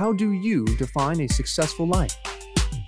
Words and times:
How 0.00 0.14
do 0.14 0.32
you 0.32 0.64
define 0.78 1.20
a 1.20 1.28
successful 1.28 1.86
life? 1.86 2.16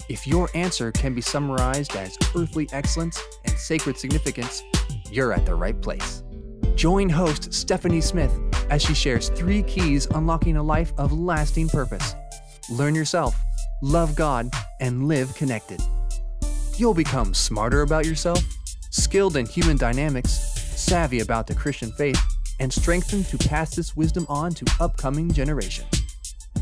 If 0.08 0.26
your 0.26 0.48
answer 0.54 0.90
can 0.90 1.12
be 1.12 1.21
summarized 1.21 1.95
as 1.95 2.16
earthly 2.35 2.66
excellence 2.72 3.21
and 3.45 3.54
sacred 3.58 3.98
significance, 3.98 4.62
you're 5.11 5.35
at 5.35 5.45
the 5.45 5.54
right 5.54 5.79
place. 5.79 6.22
Join 6.75 7.11
host 7.11 7.53
Stephanie 7.53 8.01
Smith 8.01 8.33
as 8.71 8.80
she 8.80 8.95
shares 8.95 9.29
three 9.29 9.62
keys 9.62 10.06
unlocking 10.14 10.56
a 10.56 10.62
life 10.62 10.95
of 10.96 11.12
lasting 11.12 11.68
purpose. 11.68 12.14
Learn 12.70 12.95
yourself, 12.95 13.38
love 13.82 14.16
God, 14.16 14.48
and 14.80 15.06
live 15.06 15.34
connected. 15.34 15.82
You'll 16.79 16.94
become 16.94 17.34
smarter 17.34 17.82
about 17.82 18.06
yourself, 18.06 18.42
skilled 18.88 19.36
in 19.36 19.44
human 19.44 19.76
dynamics, 19.76 20.32
savvy 20.32 21.20
about 21.20 21.46
the 21.46 21.54
Christian 21.54 21.92
faith, 21.92 22.18
and 22.58 22.72
strengthened 22.72 23.26
to 23.26 23.36
pass 23.36 23.76
this 23.76 23.94
wisdom 23.94 24.24
on 24.30 24.52
to 24.52 24.64
upcoming 24.80 25.30
generations. 25.30 26.01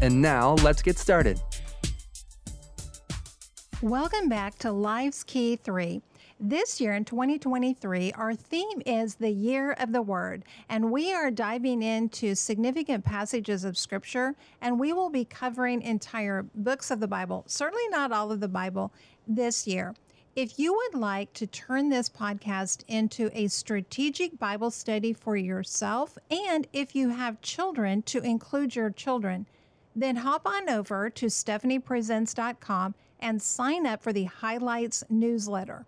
And 0.03 0.23
now, 0.23 0.55
let's 0.63 0.81
get 0.81 0.99
started. 0.99 1.39
Welcome 3.83 4.31
back 4.31 4.59
to 4.61 4.73
Life's 4.73 5.23
Key 5.23 5.57
3. 5.57 6.01
This 6.43 6.81
year 6.81 6.95
in 6.95 7.05
2023, 7.05 8.13
our 8.13 8.35
theme 8.35 8.81
is 8.87 9.17
the 9.17 9.29
year 9.29 9.73
of 9.73 9.93
the 9.93 10.01
Word, 10.01 10.45
and 10.71 10.91
we 10.91 11.13
are 11.13 11.31
diving 11.31 11.83
into 11.83 12.35
significant 12.35 13.05
passages 13.05 13.63
of 13.63 13.77
Scripture, 13.77 14.35
and 14.63 14.81
we 14.81 14.95
will 14.95 15.11
be 15.11 15.27
covering 15.27 15.83
entire 15.83 16.47
books 16.55 16.91
of 16.91 17.01
the 17.01 17.07
Bible, 17.07 17.45
certainly 17.47 17.87
not 17.91 18.11
all 18.11 18.33
of 18.33 18.41
the 18.41 18.49
Bible 18.49 18.95
this 19.29 19.67
year. 19.67 19.95
If 20.35 20.59
you 20.59 20.73
would 20.73 20.99
like 20.99 21.35
to 21.35 21.47
turn 21.47 21.91
this 21.91 22.09
podcast 22.09 22.85
into 22.89 23.29
a 23.35 23.49
strategic 23.49 24.39
Bible 24.39 24.71
study 24.71 25.13
for 25.13 25.37
yourself, 25.37 26.17
and 26.31 26.67
if 26.73 26.97
you 26.97 27.11
have 27.11 27.43
children, 27.43 28.01
to 28.03 28.23
include 28.23 28.75
your 28.75 28.89
children, 28.89 29.45
then 30.03 30.17
hop 30.17 30.47
on 30.47 30.69
over 30.69 31.11
to 31.11 31.27
stephaniepresents.com 31.27 32.95
and 33.21 33.43
sign 33.43 33.87
up 33.87 34.03
for 34.03 34.13
the 34.13 34.25
Highlights 34.25 35.05
newsletter. 35.09 35.87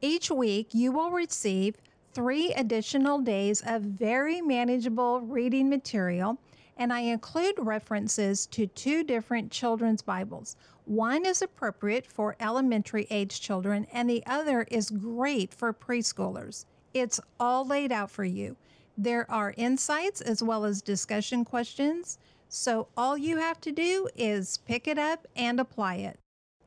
Each 0.00 0.30
week, 0.30 0.68
you 0.72 0.92
will 0.92 1.10
receive 1.10 1.76
three 2.12 2.52
additional 2.52 3.20
days 3.20 3.62
of 3.66 3.82
very 3.82 4.40
manageable 4.40 5.20
reading 5.20 5.68
material, 5.68 6.38
and 6.76 6.92
I 6.92 7.00
include 7.00 7.54
references 7.58 8.46
to 8.46 8.66
two 8.66 9.04
different 9.04 9.50
children's 9.50 10.02
Bibles. 10.02 10.56
One 10.84 11.26
is 11.26 11.42
appropriate 11.42 12.06
for 12.06 12.36
elementary 12.40 13.06
age 13.10 13.40
children, 13.40 13.86
and 13.92 14.08
the 14.08 14.24
other 14.26 14.62
is 14.70 14.90
great 14.90 15.52
for 15.52 15.72
preschoolers. 15.72 16.64
It's 16.94 17.20
all 17.38 17.66
laid 17.66 17.92
out 17.92 18.10
for 18.10 18.24
you. 18.24 18.56
There 18.96 19.30
are 19.30 19.54
insights 19.56 20.20
as 20.20 20.42
well 20.42 20.64
as 20.64 20.82
discussion 20.82 21.44
questions, 21.44 22.18
so 22.48 22.88
all 22.96 23.16
you 23.16 23.36
have 23.36 23.60
to 23.62 23.72
do 23.72 24.08
is 24.16 24.58
pick 24.58 24.88
it 24.88 24.98
up 24.98 25.26
and 25.36 25.60
apply 25.60 25.96
it. 25.96 26.18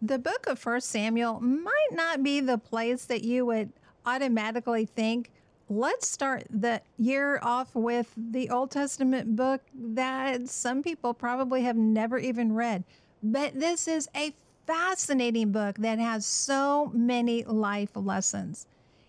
The 0.02 0.20
book 0.20 0.48
of 0.48 0.60
First 0.60 0.90
Samuel 0.90 1.40
might 1.40 1.90
not 1.92 2.24
be 2.24 2.40
the 2.40 2.58
place 2.58 3.06
that 3.06 3.24
you 3.24 3.46
would 3.46 3.72
automatically 4.06 4.86
think, 4.86 5.32
let's 5.70 6.08
start 6.08 6.46
the 6.50 6.82
year 6.98 7.40
off 7.42 7.76
with 7.76 8.14
the 8.18 8.50
Old 8.50 8.72
Testament 8.72 9.36
book 9.36 9.62
that 9.74 10.50
some 10.50 10.84
people 10.84 11.14
probably 11.14 11.64
have 11.64 11.78
never 11.78 12.18
even 12.18 12.54
read. 12.54 12.84
But 13.24 13.60
this 13.60 13.88
is 13.88 14.10
a 14.16 14.34
fascinating 14.66 15.52
book 15.52 15.78
that 15.78 16.00
has 16.00 16.26
so 16.26 16.92
many 16.94 17.44
life 17.44 17.92
lessons. 17.96 18.66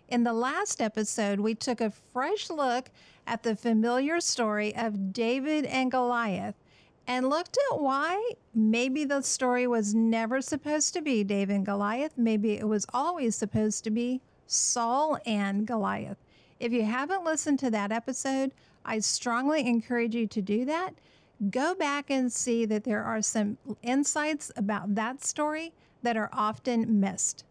In 0.08 0.24
the 0.24 0.32
last 0.32 0.82
episode, 0.82 1.40
we 1.40 1.54
took 1.54 1.80
a 1.80 1.92
fresh 2.12 2.50
look 2.50 2.90
at 3.26 3.42
the 3.42 3.56
familiar 3.56 4.20
story 4.20 4.74
of 4.76 5.12
David 5.12 5.64
and 5.64 5.90
Goliath 5.90 6.54
and 7.06 7.28
looked 7.28 7.58
at 7.70 7.80
why 7.80 8.32
maybe 8.54 9.04
the 9.04 9.22
story 9.22 9.66
was 9.66 9.94
never 9.94 10.40
supposed 10.40 10.94
to 10.94 11.02
be 11.02 11.24
David 11.24 11.56
and 11.56 11.66
Goliath. 11.66 12.12
Maybe 12.16 12.52
it 12.52 12.68
was 12.68 12.86
always 12.92 13.36
supposed 13.36 13.84
to 13.84 13.90
be 13.90 14.20
Saul 14.46 15.18
and 15.26 15.66
Goliath. 15.66 16.18
If 16.60 16.72
you 16.72 16.84
haven't 16.84 17.24
listened 17.24 17.58
to 17.60 17.70
that 17.70 17.90
episode, 17.90 18.52
I 18.84 19.00
strongly 19.00 19.66
encourage 19.66 20.14
you 20.14 20.26
to 20.28 20.42
do 20.42 20.64
that. 20.66 20.94
Go 21.50 21.74
back 21.74 22.10
and 22.10 22.32
see 22.32 22.64
that 22.66 22.84
there 22.84 23.02
are 23.02 23.20
some 23.20 23.58
insights 23.82 24.52
about 24.56 24.94
that 24.94 25.24
story 25.24 25.72
that 26.02 26.16
are 26.16 26.30
often 26.32 27.00
missed. 27.00 27.44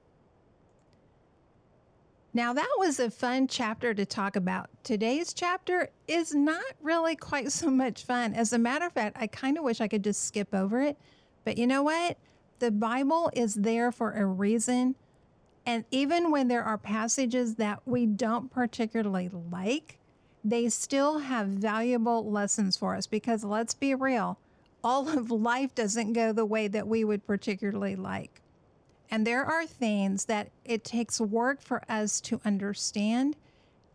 Now, 2.34 2.54
that 2.54 2.70
was 2.78 2.98
a 3.00 3.12
fun 3.12 3.48
chapter 3.48 3.94
to 3.94 4.06
talk 4.06 4.38
about. 4.38 4.70
Today's 4.84 5.34
chapter 5.34 5.90
is 6.08 6.34
not 6.34 6.64
really 6.82 7.16
quite 7.16 7.52
so 7.52 7.70
much 7.70 8.06
fun. 8.06 8.34
As 8.34 8.54
a 8.54 8.58
matter 8.58 8.86
of 8.86 8.94
fact, 8.94 9.18
I 9.20 9.28
kind 9.28 9.58
of 9.58 9.66
wish 9.66 9.82
I 9.82 9.90
could 9.90 10.04
just 10.04 10.24
skip 10.24 10.54
over 10.54 10.82
it. 10.82 10.98
But 11.44 11.58
you 11.58 11.68
know 11.68 11.84
what? 11.84 12.18
The 12.60 12.72
Bible 12.72 13.32
is 13.34 13.56
there 13.56 13.92
for 13.92 14.14
a 14.14 14.26
reason. 14.26 14.96
And 15.66 15.84
even 15.92 16.32
when 16.32 16.48
there 16.48 16.64
are 16.64 16.78
passages 16.78 17.56
that 17.56 17.82
we 17.86 18.06
don't 18.06 18.50
particularly 18.50 19.30
like, 19.52 20.00
they 20.44 20.70
still 20.70 21.20
have 21.20 21.48
valuable 21.48 22.32
lessons 22.32 22.78
for 22.78 22.96
us 22.96 23.08
because 23.08 23.44
let's 23.44 23.74
be 23.74 23.94
real, 23.94 24.40
all 24.84 25.10
of 25.10 25.30
life 25.32 25.76
doesn't 25.76 26.14
go 26.14 26.32
the 26.32 26.46
way 26.46 26.68
that 26.70 26.88
we 26.88 27.04
would 27.04 27.28
particularly 27.28 27.96
like. 27.96 28.41
And 29.12 29.28
there 29.28 29.46
are 29.46 29.66
things 29.66 30.26
that 30.26 30.52
it 30.64 30.86
takes 30.86 31.20
work 31.20 31.62
for 31.62 31.84
us 31.90 32.22
to 32.22 32.40
understand. 32.46 33.36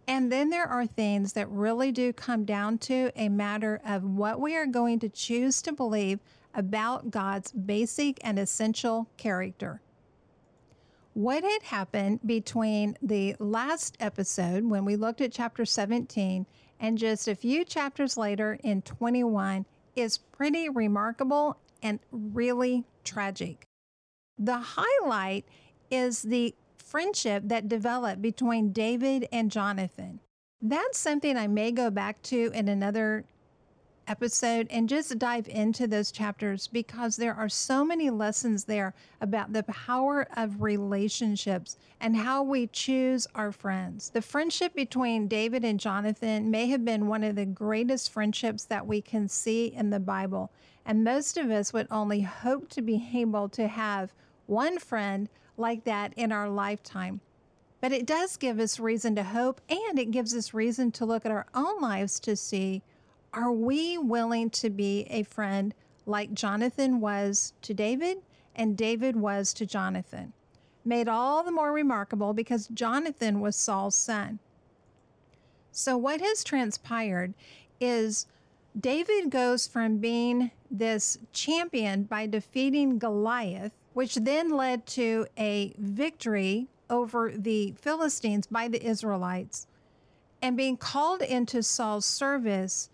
And 0.06 0.30
then 0.30 0.50
there 0.50 0.68
are 0.68 0.86
things 0.86 1.32
that 1.32 1.50
really 1.50 1.90
do 1.90 2.12
come 2.12 2.44
down 2.44 2.76
to 2.78 3.10
a 3.16 3.30
matter 3.30 3.80
of 3.84 4.04
what 4.04 4.38
we 4.38 4.54
are 4.54 4.66
going 4.66 4.98
to 5.00 5.08
choose 5.08 5.62
to 5.62 5.72
believe 5.72 6.20
about 6.54 7.10
God's 7.10 7.50
basic 7.50 8.18
and 8.22 8.38
essential 8.38 9.08
character. 9.16 9.80
What 11.14 11.44
had 11.44 11.62
happened 11.62 12.20
between 12.26 12.98
the 13.00 13.36
last 13.38 13.96
episode 14.00 14.64
when 14.64 14.84
we 14.84 14.96
looked 14.96 15.22
at 15.22 15.32
chapter 15.32 15.64
17 15.64 16.44
and 16.78 16.98
just 16.98 17.26
a 17.26 17.34
few 17.34 17.64
chapters 17.64 18.18
later 18.18 18.58
in 18.62 18.82
21 18.82 19.64
is 19.96 20.18
pretty 20.18 20.68
remarkable 20.68 21.56
and 21.82 22.00
really 22.12 22.84
tragic. 23.02 23.65
The 24.38 24.58
highlight 24.58 25.46
is 25.90 26.22
the 26.22 26.54
friendship 26.78 27.44
that 27.46 27.68
developed 27.68 28.22
between 28.22 28.72
David 28.72 29.28
and 29.32 29.50
Jonathan. 29.50 30.20
That's 30.60 30.98
something 30.98 31.36
I 31.36 31.46
may 31.46 31.72
go 31.72 31.90
back 31.90 32.22
to 32.22 32.50
in 32.54 32.68
another 32.68 33.24
episode 34.08 34.66
and 34.70 34.88
just 34.88 35.18
dive 35.18 35.48
into 35.48 35.86
those 35.86 36.10
chapters 36.10 36.68
because 36.68 37.16
there 37.16 37.34
are 37.34 37.48
so 37.48 37.84
many 37.84 38.10
lessons 38.10 38.64
there 38.64 38.94
about 39.20 39.52
the 39.52 39.62
power 39.64 40.26
of 40.36 40.62
relationships 40.62 41.76
and 42.00 42.16
how 42.16 42.42
we 42.42 42.66
choose 42.68 43.26
our 43.34 43.52
friends. 43.52 44.10
The 44.10 44.22
friendship 44.22 44.74
between 44.74 45.28
David 45.28 45.64
and 45.64 45.80
Jonathan 45.80 46.50
may 46.50 46.66
have 46.68 46.84
been 46.84 47.08
one 47.08 47.24
of 47.24 47.36
the 47.36 47.46
greatest 47.46 48.12
friendships 48.12 48.64
that 48.64 48.86
we 48.86 49.00
can 49.00 49.28
see 49.28 49.66
in 49.66 49.90
the 49.90 50.00
Bible. 50.00 50.50
And 50.84 51.04
most 51.04 51.36
of 51.36 51.50
us 51.50 51.72
would 51.72 51.88
only 51.90 52.20
hope 52.20 52.68
to 52.70 52.82
be 52.82 53.08
able 53.14 53.48
to 53.50 53.66
have 53.66 54.12
one 54.46 54.78
friend 54.78 55.28
like 55.56 55.84
that 55.84 56.12
in 56.16 56.32
our 56.32 56.48
lifetime. 56.48 57.20
But 57.80 57.92
it 57.92 58.06
does 58.06 58.36
give 58.36 58.58
us 58.58 58.80
reason 58.80 59.14
to 59.16 59.22
hope 59.22 59.60
and 59.68 59.98
it 59.98 60.10
gives 60.10 60.34
us 60.34 60.54
reason 60.54 60.90
to 60.92 61.04
look 61.04 61.26
at 61.26 61.32
our 61.32 61.46
own 61.54 61.80
lives 61.80 62.18
to 62.20 62.34
see 62.34 62.82
are 63.32 63.52
we 63.52 63.98
willing 63.98 64.50
to 64.50 64.70
be 64.70 65.06
a 65.10 65.22
friend 65.22 65.74
like 66.06 66.32
Jonathan 66.32 67.00
was 67.00 67.52
to 67.62 67.74
David 67.74 68.18
and 68.54 68.76
David 68.76 69.16
was 69.16 69.52
to 69.54 69.66
Jonathan? 69.66 70.32
Made 70.84 71.08
all 71.08 71.42
the 71.42 71.50
more 71.50 71.72
remarkable 71.72 72.32
because 72.32 72.68
Jonathan 72.68 73.40
was 73.40 73.56
Saul's 73.56 73.96
son. 73.96 74.38
So, 75.72 75.96
what 75.96 76.20
has 76.20 76.44
transpired 76.44 77.34
is 77.80 78.26
David 78.78 79.30
goes 79.30 79.66
from 79.66 79.98
being 79.98 80.50
this 80.70 81.18
champion 81.32 82.04
by 82.04 82.26
defeating 82.26 82.98
Goliath 82.98 83.72
which 83.96 84.16
then 84.16 84.50
led 84.50 84.84
to 84.84 85.26
a 85.38 85.72
victory 85.78 86.68
over 86.90 87.32
the 87.34 87.72
Philistines 87.80 88.46
by 88.46 88.68
the 88.68 88.86
Israelites 88.86 89.66
and 90.42 90.54
being 90.54 90.76
called 90.76 91.22
into 91.22 91.62
Saul's 91.62 92.04
service 92.04 92.90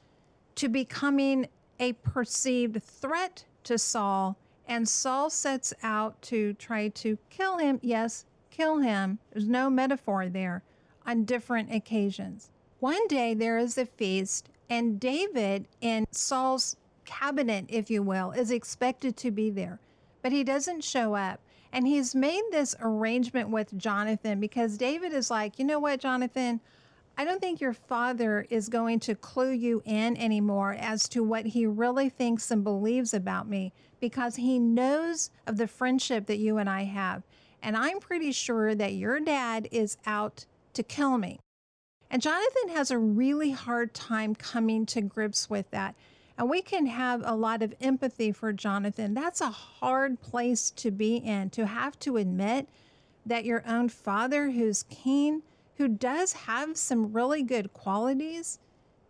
to 0.57 0.69
becoming 0.69 1.49
a 1.79 1.93
perceived 1.95 2.83
threat 2.83 3.45
to 3.65 3.79
Saul. 3.79 4.37
And 4.67 4.89
Saul 4.89 5.31
sets 5.31 5.75
out 5.83 6.21
to 6.23 6.55
try 6.55 6.89
to 6.89 7.19
kill 7.31 7.59
him. 7.59 7.79
Yes, 7.83 8.25
kill 8.51 8.79
him. 8.79 9.19
There's 9.33 9.49
no 9.49 9.69
metaphor 9.71 10.29
there 10.29 10.63
on 11.07 11.25
different 11.25 11.75
occasions. 11.75 12.51
One 12.81 13.07
day 13.09 13.35
there 13.35 13.59
is 13.59 13.79
a 13.79 13.87
feast, 13.87 14.49
and 14.69 14.99
David, 14.99 15.69
in 15.81 16.07
Saul's 16.11 16.77
cabinet, 17.05 17.67
if 17.69 17.91
you 17.91 18.03
will, 18.03 18.33
is 18.33 18.51
expected 18.51 19.17
to 19.19 19.31
be 19.31 19.51
there 19.51 19.81
but 20.23 20.33
he 20.33 20.45
doesn't 20.45 20.85
show 20.85 21.15
up. 21.15 21.41
And 21.73 21.87
he's 21.87 22.15
made 22.15 22.43
this 22.51 22.75
arrangement 22.81 23.49
with 23.49 23.77
Jonathan 23.77 24.41
because 24.41 24.77
David 24.77 25.13
is 25.13 25.31
like, 25.31 25.59
you 25.59 25.65
know 25.65 25.79
what, 25.79 26.01
Jonathan? 26.01 26.61
I 27.17 27.25
don't 27.25 27.41
think 27.41 27.61
your 27.61 27.75
father 27.75 28.47
is 28.49 28.69
going 28.69 29.01
to 29.01 29.15
clue 29.15 29.53
you 29.53 29.83
in 29.85 30.17
anymore 30.17 30.77
as 30.79 31.09
to 31.11 31.23
what 31.23 31.47
he 31.47 31.67
really 31.67 32.09
thinks 32.09 32.51
and 32.51 32.65
believes 32.65 33.13
about 33.13 33.49
me 33.49 33.73
because 34.01 34.37
he 34.37 34.59
knows 34.59 35.31
of 35.47 35.57
the 35.57 35.67
friendship 35.67 36.27
that 36.27 36.39
you 36.39 36.59
and 36.59 36.69
I 36.71 36.85
have. 36.85 37.23
And 37.63 37.77
I'm 37.77 38.01
pretty 38.01 38.33
sure 38.33 38.75
that 38.75 38.95
your 38.95 39.21
dad 39.21 39.69
is 39.71 39.99
out 40.07 40.47
to 40.73 40.83
kill 40.83 41.19
me. 41.19 41.39
And 42.11 42.21
Jonathan 42.21 42.71
has 42.71 42.91
a 42.91 42.99
really 42.99 43.53
hard 43.53 43.95
time 43.95 44.35
coming 44.35 44.85
to 44.87 45.01
grips 45.01 45.49
with 45.49 45.71
that. 45.71 45.95
And 46.37 46.49
we 46.49 46.61
can 46.63 46.87
have 46.87 47.23
a 47.25 47.37
lot 47.37 47.63
of 47.63 47.75
empathy 47.81 48.33
for 48.33 48.53
Jonathan. 48.53 49.15
That's 49.15 49.41
a 49.41 49.51
hard 49.51 50.21
place 50.21 50.71
to 50.73 50.91
be 50.91 51.17
in, 51.17 51.51
to 51.51 51.67
have 51.67 51.99
to 52.01 52.17
admit 52.17 52.69
that 53.25 53.45
your 53.45 53.63
own 53.67 53.89
father, 53.89 54.51
who's 54.51 54.83
keen, 54.85 55.43
who 55.83 55.89
does 55.89 56.33
have 56.33 56.77
some 56.77 57.13
really 57.13 57.43
good 57.43 57.73
qualities, 57.73 58.61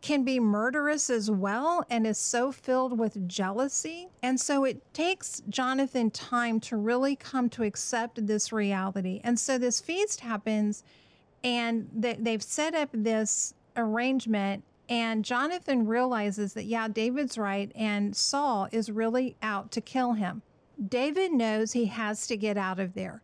can 0.01 0.25
be 0.25 0.41
murderous 0.41 1.11
as 1.11 1.31
well 1.31 1.85
and 1.91 2.07
is 2.07 2.17
so 2.17 2.51
filled 2.51 2.99
with 2.99 3.29
jealousy. 3.29 4.09
And 4.23 4.41
so 4.41 4.65
it 4.65 4.83
takes 4.95 5.43
Jonathan 5.51 6.11
time 6.11 6.61
to 6.61 6.79
really 6.79 7.15
come 7.15 7.51
to 7.51 7.63
accept 7.63 8.27
this 8.27 8.55
reality. 8.55 9.21
And 9.23 9.39
so 9.39 9.59
this 9.59 9.83
feast 9.83 10.21
happens, 10.21 10.83
and 11.45 11.91
they've 11.95 12.43
set 12.43 12.75
up 12.75 12.89
this 12.95 13.53
arrangement. 13.77 14.65
And 14.89 15.27
Jonathan 15.27 15.87
realizes 15.87 16.55
that, 16.55 16.65
yeah, 16.65 16.89
David's 16.89 17.37
right, 17.37 17.71
and 17.75 18.17
Saul 18.17 18.67
is 18.73 18.91
really 18.91 19.37
out 19.43 19.71
to 19.73 19.83
kill 19.83 20.15
him. 20.15 20.41
David 20.89 21.33
knows 21.33 21.73
he 21.75 21.85
has 21.85 22.27
to 22.29 22.37
get 22.39 22.57
out 22.57 22.81
of 22.81 22.95
there. 22.95 23.21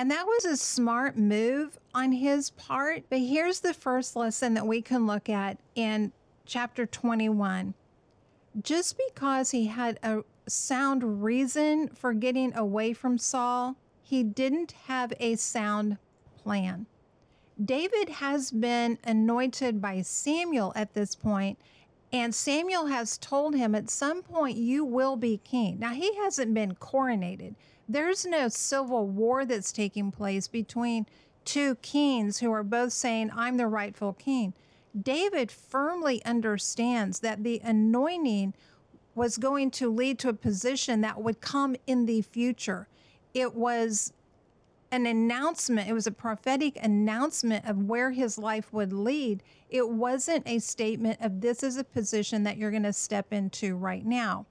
And 0.00 0.10
that 0.10 0.26
was 0.26 0.46
a 0.46 0.56
smart 0.56 1.18
move 1.18 1.78
on 1.92 2.12
his 2.12 2.48
part. 2.48 3.04
But 3.10 3.18
here's 3.18 3.60
the 3.60 3.74
first 3.74 4.16
lesson 4.16 4.54
that 4.54 4.66
we 4.66 4.80
can 4.80 5.06
look 5.06 5.28
at 5.28 5.58
in 5.74 6.12
chapter 6.46 6.86
21. 6.86 7.74
Just 8.62 8.96
because 9.10 9.50
he 9.50 9.66
had 9.66 9.98
a 10.02 10.22
sound 10.46 11.22
reason 11.22 11.88
for 11.88 12.14
getting 12.14 12.56
away 12.56 12.94
from 12.94 13.18
Saul, 13.18 13.76
he 14.02 14.22
didn't 14.22 14.72
have 14.86 15.12
a 15.20 15.36
sound 15.36 15.98
plan. 16.42 16.86
David 17.62 18.08
has 18.08 18.50
been 18.50 18.96
anointed 19.04 19.82
by 19.82 20.00
Samuel 20.00 20.72
at 20.74 20.94
this 20.94 21.14
point, 21.14 21.58
and 22.10 22.34
Samuel 22.34 22.86
has 22.86 23.18
told 23.18 23.54
him 23.54 23.74
at 23.74 23.90
some 23.90 24.22
point 24.22 24.56
you 24.56 24.82
will 24.82 25.16
be 25.16 25.42
king. 25.44 25.78
Now, 25.78 25.92
he 25.92 26.16
hasn't 26.16 26.54
been 26.54 26.74
coronated, 26.76 27.54
there's 27.92 28.24
no 28.24 28.48
civil 28.48 29.06
war 29.08 29.44
that's 29.44 29.72
taking 29.72 30.12
place 30.12 30.46
between 30.46 31.06
two 31.44 31.74
kings 31.76 32.38
who 32.38 32.52
are 32.52 32.62
both 32.62 32.92
saying, 32.92 33.30
I'm 33.34 33.56
the 33.56 33.66
rightful 33.66 34.12
king. 34.12 34.54
David 35.00 35.50
firmly 35.50 36.24
understands 36.24 37.20
that 37.20 37.42
the 37.42 37.60
anointing 37.64 38.54
was 39.14 39.38
going 39.38 39.70
to 39.72 39.92
lead 39.92 40.18
to 40.20 40.28
a 40.28 40.34
position 40.34 41.00
that 41.00 41.20
would 41.20 41.40
come 41.40 41.74
in 41.86 42.06
the 42.06 42.22
future. 42.22 42.86
It 43.34 43.54
was 43.54 44.12
an 44.92 45.06
announcement, 45.06 45.88
it 45.88 45.92
was 45.92 46.06
a 46.06 46.12
prophetic 46.12 46.76
announcement 46.82 47.64
of 47.68 47.84
where 47.84 48.10
his 48.12 48.38
life 48.38 48.72
would 48.72 48.92
lead. 48.92 49.42
It 49.68 49.88
wasn't 49.88 50.48
a 50.48 50.58
statement 50.58 51.20
of 51.20 51.40
this 51.40 51.62
is 51.62 51.76
a 51.76 51.84
position 51.84 52.42
that 52.44 52.56
you're 52.56 52.72
going 52.72 52.82
to 52.84 52.92
step 52.92 53.32
into 53.32 53.76
right 53.76 54.04
now. 54.04 54.46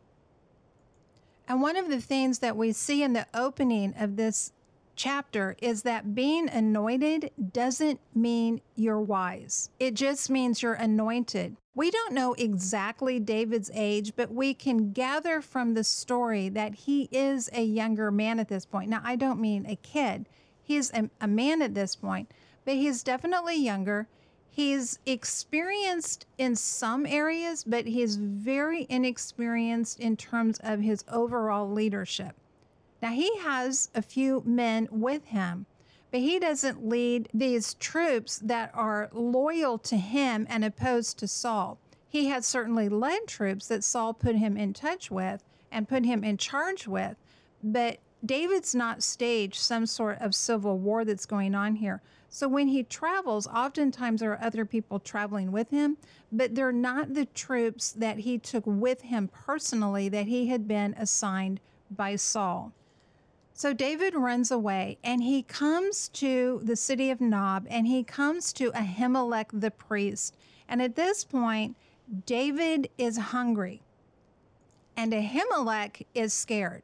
And 1.49 1.63
one 1.63 1.75
of 1.75 1.89
the 1.89 1.99
things 1.99 2.39
that 2.39 2.55
we 2.55 2.71
see 2.71 3.01
in 3.01 3.13
the 3.13 3.25
opening 3.33 3.95
of 3.97 4.15
this 4.15 4.53
chapter 4.95 5.55
is 5.61 5.81
that 5.81 6.13
being 6.13 6.47
anointed 6.47 7.31
doesn't 7.51 7.99
mean 8.13 8.61
you're 8.75 9.01
wise. 9.01 9.71
It 9.79 9.95
just 9.95 10.29
means 10.29 10.61
you're 10.61 10.73
anointed. 10.73 11.57
We 11.73 11.89
don't 11.89 12.13
know 12.13 12.33
exactly 12.33 13.19
David's 13.19 13.71
age, 13.73 14.13
but 14.15 14.31
we 14.31 14.53
can 14.53 14.91
gather 14.91 15.41
from 15.41 15.73
the 15.73 15.83
story 15.83 16.49
that 16.49 16.75
he 16.75 17.09
is 17.11 17.49
a 17.51 17.63
younger 17.63 18.11
man 18.11 18.39
at 18.39 18.49
this 18.49 18.65
point. 18.65 18.89
Now, 18.89 19.01
I 19.03 19.15
don't 19.15 19.41
mean 19.41 19.65
a 19.65 19.75
kid, 19.77 20.29
he's 20.61 20.91
a, 20.93 21.09
a 21.19 21.27
man 21.27 21.63
at 21.63 21.73
this 21.73 21.95
point, 21.95 22.29
but 22.63 22.75
he's 22.75 23.01
definitely 23.01 23.55
younger. 23.55 24.07
He's 24.59 24.99
experienced 25.05 26.25
in 26.37 26.53
some 26.57 27.05
areas, 27.05 27.63
but 27.63 27.85
he's 27.85 28.17
very 28.17 28.85
inexperienced 28.89 30.01
in 30.01 30.17
terms 30.17 30.59
of 30.61 30.81
his 30.81 31.05
overall 31.09 31.71
leadership. 31.71 32.35
Now, 33.01 33.11
he 33.11 33.37
has 33.37 33.89
a 33.95 34.01
few 34.01 34.43
men 34.45 34.89
with 34.91 35.23
him, 35.27 35.65
but 36.11 36.19
he 36.19 36.39
doesn't 36.39 36.85
lead 36.85 37.29
these 37.33 37.75
troops 37.75 38.37
that 38.39 38.71
are 38.73 39.09
loyal 39.13 39.77
to 39.77 39.95
him 39.95 40.45
and 40.49 40.65
opposed 40.65 41.17
to 41.19 41.27
Saul. 41.29 41.77
He 42.09 42.25
has 42.25 42.45
certainly 42.45 42.89
led 42.89 43.27
troops 43.27 43.69
that 43.69 43.85
Saul 43.85 44.13
put 44.13 44.35
him 44.35 44.57
in 44.57 44.73
touch 44.73 45.09
with 45.09 45.41
and 45.71 45.87
put 45.87 46.03
him 46.03 46.21
in 46.21 46.35
charge 46.35 46.85
with, 46.85 47.15
but 47.63 47.99
David's 48.25 48.75
not 48.75 49.01
staged 49.01 49.59
some 49.59 49.85
sort 49.85 50.19
of 50.19 50.35
civil 50.35 50.77
war 50.77 51.05
that's 51.05 51.25
going 51.25 51.55
on 51.55 51.75
here. 51.75 52.01
So 52.29 52.47
when 52.47 52.67
he 52.67 52.83
travels, 52.83 53.47
oftentimes 53.47 54.19
there 54.19 54.31
are 54.31 54.43
other 54.43 54.65
people 54.65 54.99
traveling 54.99 55.51
with 55.51 55.69
him, 55.71 55.97
but 56.31 56.53
they're 56.53 56.71
not 56.71 57.13
the 57.13 57.25
troops 57.25 57.91
that 57.93 58.19
he 58.19 58.37
took 58.37 58.63
with 58.65 59.01
him 59.01 59.29
personally 59.29 60.09
that 60.09 60.27
he 60.27 60.47
had 60.47 60.67
been 60.67 60.93
assigned 60.97 61.59
by 61.89 62.15
Saul. 62.15 62.73
So 63.53 63.73
David 63.73 64.13
runs 64.13 64.51
away 64.51 64.99
and 65.03 65.23
he 65.23 65.41
comes 65.43 66.07
to 66.09 66.61
the 66.63 66.75
city 66.75 67.09
of 67.09 67.19
Nob 67.19 67.65
and 67.69 67.87
he 67.87 68.03
comes 68.03 68.53
to 68.53 68.71
Ahimelech 68.71 69.47
the 69.51 69.71
priest. 69.71 70.35
And 70.67 70.81
at 70.81 70.95
this 70.95 71.25
point, 71.25 71.75
David 72.25 72.89
is 72.97 73.17
hungry 73.17 73.81
and 74.95 75.11
Ahimelech 75.13 76.05
is 76.13 76.33
scared. 76.33 76.83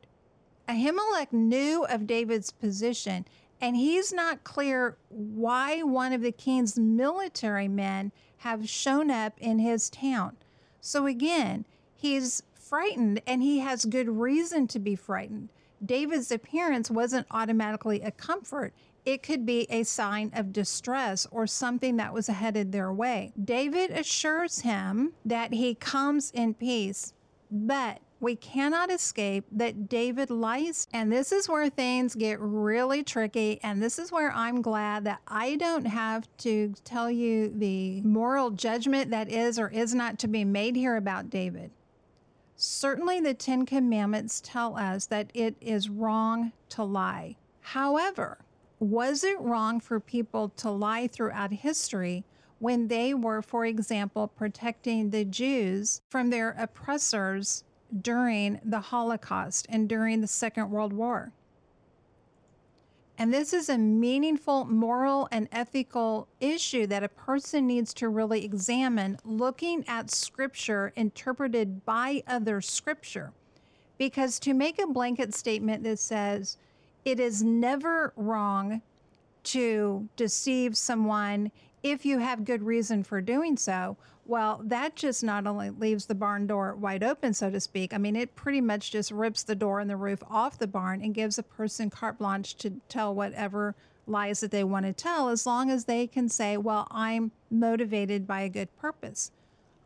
Ahimelech 0.67 1.31
knew 1.31 1.85
of 1.85 2.07
David's 2.07 2.51
position 2.51 3.25
and 3.61 3.75
he's 3.75 4.11
not 4.11 4.43
clear 4.43 4.97
why 5.09 5.81
one 5.81 6.13
of 6.13 6.21
the 6.21 6.31
king's 6.31 6.77
military 6.77 7.67
men 7.67 8.11
have 8.37 8.69
shown 8.69 9.09
up 9.09 9.33
in 9.39 9.59
his 9.59 9.89
town. 9.89 10.37
So 10.81 11.05
again, 11.05 11.65
he's 11.95 12.43
frightened 12.53 13.21
and 13.25 13.41
he 13.41 13.59
has 13.59 13.85
good 13.85 14.09
reason 14.09 14.67
to 14.67 14.79
be 14.79 14.95
frightened. 14.95 15.49
David's 15.83 16.31
appearance 16.31 16.91
wasn't 16.91 17.27
automatically 17.31 18.01
a 18.01 18.11
comfort. 18.11 18.73
It 19.05 19.23
could 19.23 19.45
be 19.45 19.67
a 19.69 19.83
sign 19.83 20.31
of 20.35 20.51
distress 20.51 21.27
or 21.31 21.47
something 21.47 21.97
that 21.97 22.13
was 22.13 22.27
headed 22.27 22.71
their 22.71 22.91
way. 22.91 23.33
David 23.41 23.91
assures 23.91 24.59
him 24.59 25.13
that 25.23 25.53
he 25.53 25.75
comes 25.75 26.31
in 26.31 26.55
peace, 26.55 27.13
but 27.51 27.99
we 28.19 28.35
cannot 28.35 28.89
escape 28.89 29.45
that 29.51 29.89
David 29.89 30.29
lies. 30.29 30.87
And 30.93 31.11
this 31.11 31.31
is 31.31 31.49
where 31.49 31.69
things 31.69 32.15
get 32.15 32.39
really 32.39 33.03
tricky. 33.03 33.59
And 33.61 33.83
this 33.83 33.99
is 33.99 34.11
where 34.11 34.31
I'm 34.31 34.61
glad 34.61 35.03
that 35.03 35.21
I 35.27 35.57
don't 35.57 35.85
have 35.85 36.27
to 36.39 36.73
tell 36.83 37.11
you 37.11 37.49
the 37.49 38.01
moral 38.01 38.51
judgment 38.51 39.11
that 39.11 39.29
is 39.29 39.59
or 39.59 39.69
is 39.69 39.93
not 39.93 40.17
to 40.19 40.27
be 40.27 40.45
made 40.45 40.75
here 40.75 40.95
about 40.95 41.29
David. 41.29 41.71
Certainly, 42.55 43.19
the 43.19 43.33
Ten 43.33 43.65
Commandments 43.65 44.41
tell 44.41 44.77
us 44.77 45.07
that 45.07 45.29
it 45.33 45.57
is 45.59 45.89
wrong 45.89 46.53
to 46.69 46.83
lie. 46.83 47.35
However, 47.59 48.37
was 48.79 49.25
it 49.25 49.39
wrong 49.41 49.81
for 49.81 49.99
people 49.99 50.49
to 50.49 50.69
lie 50.69 51.07
throughout 51.07 51.51
history 51.51 52.23
when 52.59 52.87
they 52.87 53.13
were, 53.13 53.41
for 53.41 53.65
example, 53.65 54.27
protecting 54.29 55.09
the 55.09 55.25
Jews 55.25 56.01
from 56.07 56.29
their 56.29 56.55
oppressors 56.57 57.64
during 58.01 58.59
the 58.63 58.79
Holocaust 58.79 59.65
and 59.69 59.87
during 59.87 60.21
the 60.21 60.27
Second 60.27 60.69
World 60.69 60.93
War. 60.93 61.31
And 63.17 63.33
this 63.33 63.53
is 63.53 63.69
a 63.69 63.77
meaningful 63.77 64.65
moral 64.65 65.29
and 65.31 65.47
ethical 65.51 66.27
issue 66.41 66.85
that 66.87 67.03
a 67.03 67.07
person 67.07 67.65
needs 67.65 67.93
to 67.95 68.09
really 68.09 68.43
examine 68.43 69.17
looking 69.23 69.85
at 69.87 70.11
scripture 70.11 70.91
interpreted 70.95 71.85
by 71.85 72.23
other 72.27 72.59
scripture. 72.59 73.31
Because 73.97 74.37
to 74.39 74.53
make 74.53 74.81
a 74.81 74.87
blanket 74.87 75.33
statement 75.33 75.83
that 75.83 75.99
says 75.99 76.57
it 77.05 77.19
is 77.19 77.41
never 77.41 78.11
wrong 78.17 78.81
to 79.43 80.09
deceive 80.17 80.75
someone 80.75 81.51
if 81.83 82.05
you 82.05 82.17
have 82.17 82.43
good 82.43 82.63
reason 82.63 83.03
for 83.03 83.21
doing 83.21 83.55
so, 83.55 83.95
well, 84.25 84.61
that 84.63 84.95
just 84.95 85.23
not 85.23 85.45
only 85.45 85.69
leaves 85.69 86.07
the 86.07 86.15
barn 86.15 86.47
door 86.47 86.75
wide 86.75 87.03
open, 87.03 87.33
so 87.33 87.51
to 87.51 87.59
speak, 87.59 87.93
I 87.93 87.97
mean, 87.97 88.15
it 88.15 88.35
pretty 88.35 88.61
much 88.61 88.91
just 88.91 89.11
rips 89.11 89.43
the 89.43 89.55
door 89.55 89.79
and 89.79 89.89
the 89.89 89.97
roof 89.97 90.23
off 90.29 90.57
the 90.57 90.67
barn 90.67 91.01
and 91.01 91.13
gives 91.13 91.37
a 91.37 91.43
person 91.43 91.89
carte 91.89 92.17
blanche 92.17 92.55
to 92.57 92.81
tell 92.89 93.13
whatever 93.13 93.75
lies 94.07 94.39
that 94.39 94.51
they 94.51 94.63
want 94.63 94.85
to 94.85 94.93
tell, 94.93 95.29
as 95.29 95.45
long 95.45 95.69
as 95.69 95.85
they 95.85 96.07
can 96.07 96.29
say, 96.29 96.57
well, 96.57 96.87
I'm 96.89 97.31
motivated 97.51 98.27
by 98.27 98.41
a 98.41 98.49
good 98.49 98.75
purpose. 98.77 99.31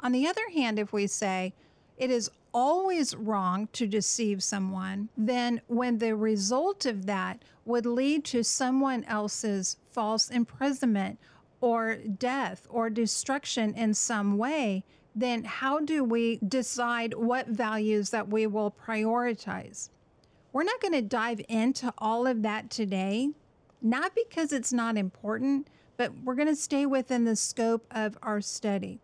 On 0.01 0.11
the 0.11 0.27
other 0.27 0.49
hand, 0.53 0.79
if 0.79 0.93
we 0.93 1.07
say 1.07 1.53
it 1.97 2.09
is 2.09 2.31
always 2.53 3.15
wrong 3.15 3.67
to 3.73 3.85
deceive 3.85 4.41
someone, 4.43 5.09
then 5.17 5.61
when 5.67 5.97
the 5.97 6.15
result 6.15 6.85
of 6.85 7.05
that 7.05 7.43
would 7.65 7.85
lead 7.85 8.23
to 8.25 8.43
someone 8.43 9.03
else's 9.03 9.77
false 9.91 10.29
imprisonment 10.29 11.19
or 11.61 11.95
death 11.97 12.67
or 12.69 12.89
destruction 12.89 13.73
in 13.73 13.93
some 13.93 14.37
way, 14.37 14.83
then 15.15 15.43
how 15.43 15.79
do 15.79 16.03
we 16.03 16.37
decide 16.37 17.13
what 17.13 17.47
values 17.47 18.09
that 18.11 18.29
we 18.29 18.47
will 18.47 18.71
prioritize? 18.71 19.89
We're 20.53 20.63
not 20.63 20.81
going 20.81 20.93
to 20.93 21.01
dive 21.01 21.41
into 21.47 21.93
all 21.97 22.25
of 22.25 22.41
that 22.43 22.69
today, 22.69 23.29
not 23.81 24.13
because 24.15 24.51
it's 24.51 24.73
not 24.73 24.97
important, 24.97 25.67
but 25.97 26.11
we're 26.23 26.35
going 26.35 26.47
to 26.47 26.55
stay 26.55 26.85
within 26.85 27.25
the 27.25 27.35
scope 27.35 27.85
of 27.91 28.17
our 28.23 28.41
study. 28.41 28.99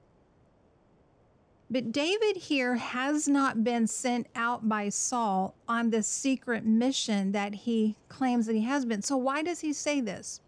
But 1.69 1.91
David 1.91 2.38
here 2.38 2.75
has 2.75 3.27
not 3.27 3.63
been 3.63 3.88
sent 3.88 4.27
out 4.35 4.69
by 4.69 4.89
Saul 4.89 5.55
on 5.67 5.89
this 5.89 6.07
secret 6.07 6.63
mission 6.65 7.31
that 7.31 7.53
he 7.55 7.95
claims 8.07 8.45
that 8.45 8.55
he 8.55 8.62
has 8.62 8.85
been. 8.85 9.01
So, 9.01 9.17
why 9.17 9.41
does 9.41 9.62
he 9.62 9.74
say 9.74 10.00
this? 10.00 10.41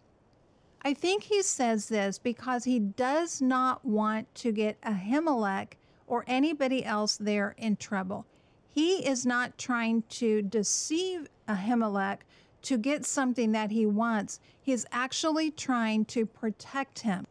I 0.82 0.94
think 0.94 1.24
he 1.24 1.42
says 1.42 1.88
this 1.88 2.18
because 2.18 2.64
he 2.64 2.78
does 2.78 3.42
not 3.42 3.84
want 3.84 4.32
to 4.36 4.52
get 4.52 4.80
Ahimelech 4.82 5.72
or 6.06 6.24
anybody 6.26 6.84
else 6.84 7.16
there 7.16 7.54
in 7.58 7.76
trouble. 7.76 8.26
He 8.70 9.06
is 9.06 9.26
not 9.26 9.58
trying 9.58 10.04
to 10.10 10.42
deceive 10.42 11.28
Ahimelech 11.48 12.18
to 12.62 12.78
get 12.78 13.04
something 13.04 13.52
that 13.52 13.70
he 13.70 13.86
wants. 13.86 14.40
He's 14.60 14.86
actually 14.92 15.50
trying 15.50 16.04
to 16.06 16.26
protect 16.26 17.00
him. 17.00 17.26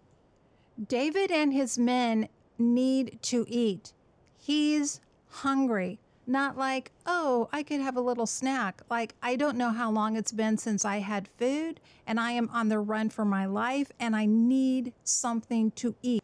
David 0.87 1.31
and 1.31 1.53
his 1.53 1.77
men 1.77 2.29
need 2.59 3.19
to 3.23 3.45
eat. 3.47 3.93
He's 4.37 4.99
hungry. 5.29 5.99
Not 6.29 6.57
like, 6.57 6.91
oh, 7.05 7.47
I 7.53 7.63
could 7.63 7.79
have 7.79 7.95
a 7.95 8.01
little 8.01 8.25
snack. 8.27 8.81
Like, 8.89 9.15
I 9.23 9.37
don't 9.37 9.57
know 9.57 9.69
how 9.69 9.89
long 9.89 10.17
it's 10.17 10.33
been 10.33 10.57
since 10.57 10.83
I 10.83 10.97
had 10.97 11.29
food 11.39 11.79
and 12.05 12.19
I 12.19 12.31
am 12.31 12.49
on 12.51 12.67
the 12.67 12.79
run 12.79 13.09
for 13.09 13.23
my 13.23 13.45
life 13.45 13.93
and 13.97 14.13
I 14.13 14.25
need 14.25 14.91
something 15.05 15.71
to 15.71 15.95
eat. 16.01 16.21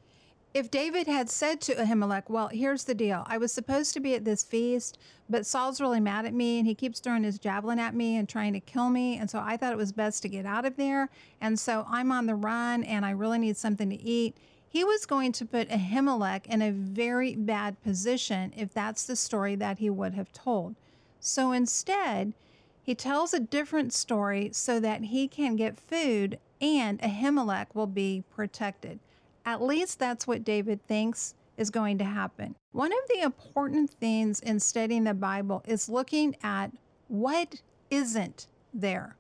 If 0.53 0.69
David 0.69 1.07
had 1.07 1.31
said 1.31 1.61
to 1.61 1.73
Ahimelech, 1.73 2.29
Well, 2.29 2.49
here's 2.49 2.83
the 2.83 2.93
deal. 2.93 3.23
I 3.27 3.37
was 3.39 3.51
supposed 3.51 3.93
to 3.93 3.99
be 3.99 4.13
at 4.13 4.25
this 4.25 4.43
feast, 4.43 4.99
but 5.27 5.47
Saul's 5.47 5.81
really 5.81 6.01
mad 6.01 6.25
at 6.25 6.33
me 6.33 6.59
and 6.59 6.67
he 6.67 6.75
keeps 6.75 6.99
throwing 6.99 7.23
his 7.23 7.39
javelin 7.39 7.79
at 7.79 7.95
me 7.95 8.17
and 8.17 8.29
trying 8.29 8.53
to 8.53 8.59
kill 8.59 8.89
me. 8.89 9.17
And 9.17 9.31
so 9.31 9.39
I 9.39 9.57
thought 9.57 9.73
it 9.73 9.77
was 9.77 9.93
best 9.93 10.21
to 10.23 10.29
get 10.29 10.45
out 10.45 10.65
of 10.65 10.75
there. 10.75 11.09
And 11.41 11.57
so 11.57 11.87
I'm 11.89 12.11
on 12.11 12.27
the 12.27 12.35
run 12.35 12.83
and 12.83 13.03
I 13.03 13.11
really 13.11 13.39
need 13.39 13.57
something 13.57 13.89
to 13.89 13.99
eat. 13.99 14.37
He 14.73 14.83
was 14.83 15.05
going 15.05 15.33
to 15.33 15.45
put 15.45 15.69
Ahimelech 15.69 16.47
in 16.47 16.63
a 16.63 16.71
very 16.71 17.35
bad 17.35 17.79
position 17.83 18.51
if 18.57 18.73
that's 18.73 19.05
the 19.05 19.15
story 19.15 19.53
that 19.55 19.77
he 19.77 19.87
would 19.87 20.15
have 20.15 20.33
told. 20.33 20.73
So 21.19 21.51
instead, 21.51 22.33
he 22.81 22.95
tells 22.95 23.35
a 23.35 23.39
different 23.39 23.93
story 23.93 24.49
so 24.51 24.79
that 24.79 25.03
he 25.03 25.27
can 25.27 25.55
get 25.55 25.79
food 25.79 26.39
and 26.59 26.99
Ahimelech 27.01 27.67
will 27.75 27.85
be 27.85 28.23
protected. 28.35 28.97
At 29.45 29.61
least 29.61 29.99
that's 29.99 30.25
what 30.25 30.43
David 30.43 30.83
thinks 30.87 31.35
is 31.55 31.69
going 31.69 31.99
to 31.99 32.03
happen. 32.03 32.55
One 32.71 32.91
of 32.91 33.07
the 33.09 33.21
important 33.21 33.91
things 33.91 34.39
in 34.39 34.59
studying 34.59 35.03
the 35.03 35.13
Bible 35.13 35.61
is 35.67 35.87
looking 35.87 36.35
at 36.41 36.71
what 37.09 37.61
isn't 37.91 38.47
there. 38.73 39.17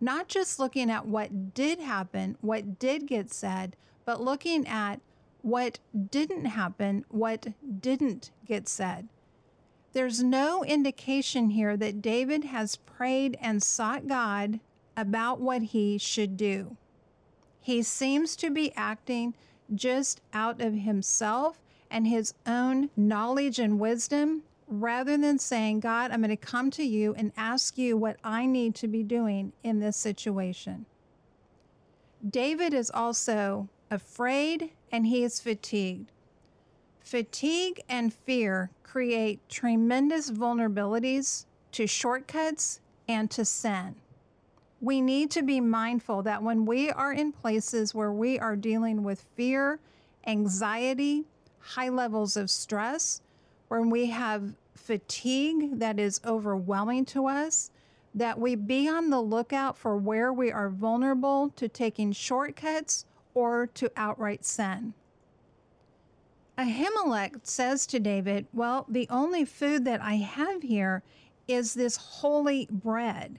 Not 0.00 0.26
just 0.26 0.58
looking 0.58 0.90
at 0.90 1.06
what 1.06 1.54
did 1.54 1.78
happen, 1.78 2.36
what 2.40 2.80
did 2.80 3.06
get 3.06 3.32
said, 3.32 3.76
but 4.04 4.20
looking 4.20 4.66
at 4.66 5.00
what 5.42 5.78
didn't 6.10 6.46
happen, 6.46 7.04
what 7.08 7.48
didn't 7.80 8.30
get 8.46 8.68
said. 8.68 9.08
There's 9.92 10.22
no 10.22 10.64
indication 10.64 11.50
here 11.50 11.76
that 11.76 12.02
David 12.02 12.44
has 12.44 12.76
prayed 12.76 13.36
and 13.40 13.62
sought 13.62 14.08
God 14.08 14.58
about 14.96 15.40
what 15.40 15.62
he 15.62 15.98
should 15.98 16.36
do. 16.36 16.76
He 17.60 17.82
seems 17.82 18.36
to 18.36 18.50
be 18.50 18.72
acting 18.74 19.34
just 19.74 20.20
out 20.32 20.60
of 20.60 20.74
himself 20.74 21.60
and 21.90 22.06
his 22.06 22.34
own 22.46 22.90
knowledge 22.96 23.58
and 23.58 23.78
wisdom 23.78 24.42
rather 24.66 25.16
than 25.16 25.38
saying, 25.38 25.80
God, 25.80 26.10
I'm 26.10 26.20
going 26.20 26.30
to 26.30 26.36
come 26.36 26.70
to 26.72 26.84
you 26.84 27.14
and 27.14 27.32
ask 27.36 27.78
you 27.78 27.96
what 27.96 28.16
I 28.24 28.46
need 28.46 28.74
to 28.76 28.88
be 28.88 29.02
doing 29.02 29.52
in 29.62 29.78
this 29.78 29.96
situation. 29.96 30.86
David 32.28 32.72
is 32.72 32.90
also 32.90 33.68
afraid 33.94 34.70
and 34.92 35.06
he 35.06 35.24
is 35.24 35.40
fatigued. 35.40 36.12
Fatigue 37.00 37.82
and 37.88 38.12
fear 38.12 38.70
create 38.82 39.40
tremendous 39.48 40.30
vulnerabilities 40.30 41.46
to 41.72 41.86
shortcuts 41.86 42.80
and 43.08 43.30
to 43.30 43.44
sin 43.44 43.94
we 44.84 45.00
need 45.00 45.30
to 45.30 45.42
be 45.42 45.60
mindful 45.60 46.22
that 46.22 46.42
when 46.42 46.66
we 46.66 46.90
are 46.90 47.12
in 47.12 47.32
places 47.32 47.94
where 47.94 48.12
we 48.12 48.38
are 48.38 48.54
dealing 48.54 49.02
with 49.02 49.24
fear, 49.34 49.80
anxiety, 50.26 51.24
high 51.58 51.88
levels 51.88 52.36
of 52.36 52.50
stress, 52.50 53.22
when 53.68 53.88
we 53.88 54.06
have 54.06 54.54
fatigue 54.74 55.78
that 55.78 55.98
is 55.98 56.20
overwhelming 56.26 57.06
to 57.06 57.26
us, 57.26 57.70
that 58.14 58.38
we 58.38 58.54
be 58.54 58.86
on 58.86 59.08
the 59.08 59.20
lookout 59.20 59.78
for 59.78 59.96
where 59.96 60.32
we 60.32 60.52
are 60.52 60.68
vulnerable 60.68 61.48
to 61.56 61.66
taking 61.66 62.12
shortcuts 62.12 63.06
or 63.34 63.66
to 63.66 63.90
outright 63.96 64.44
sin. 64.44 64.94
Ahimelech 66.56 67.40
says 67.42 67.86
to 67.88 67.98
David, 67.98 68.46
Well, 68.52 68.86
the 68.88 69.08
only 69.10 69.44
food 69.44 69.84
that 69.84 70.00
I 70.00 70.14
have 70.14 70.62
here 70.62 71.02
is 71.48 71.74
this 71.74 71.96
holy 71.96 72.68
bread 72.70 73.38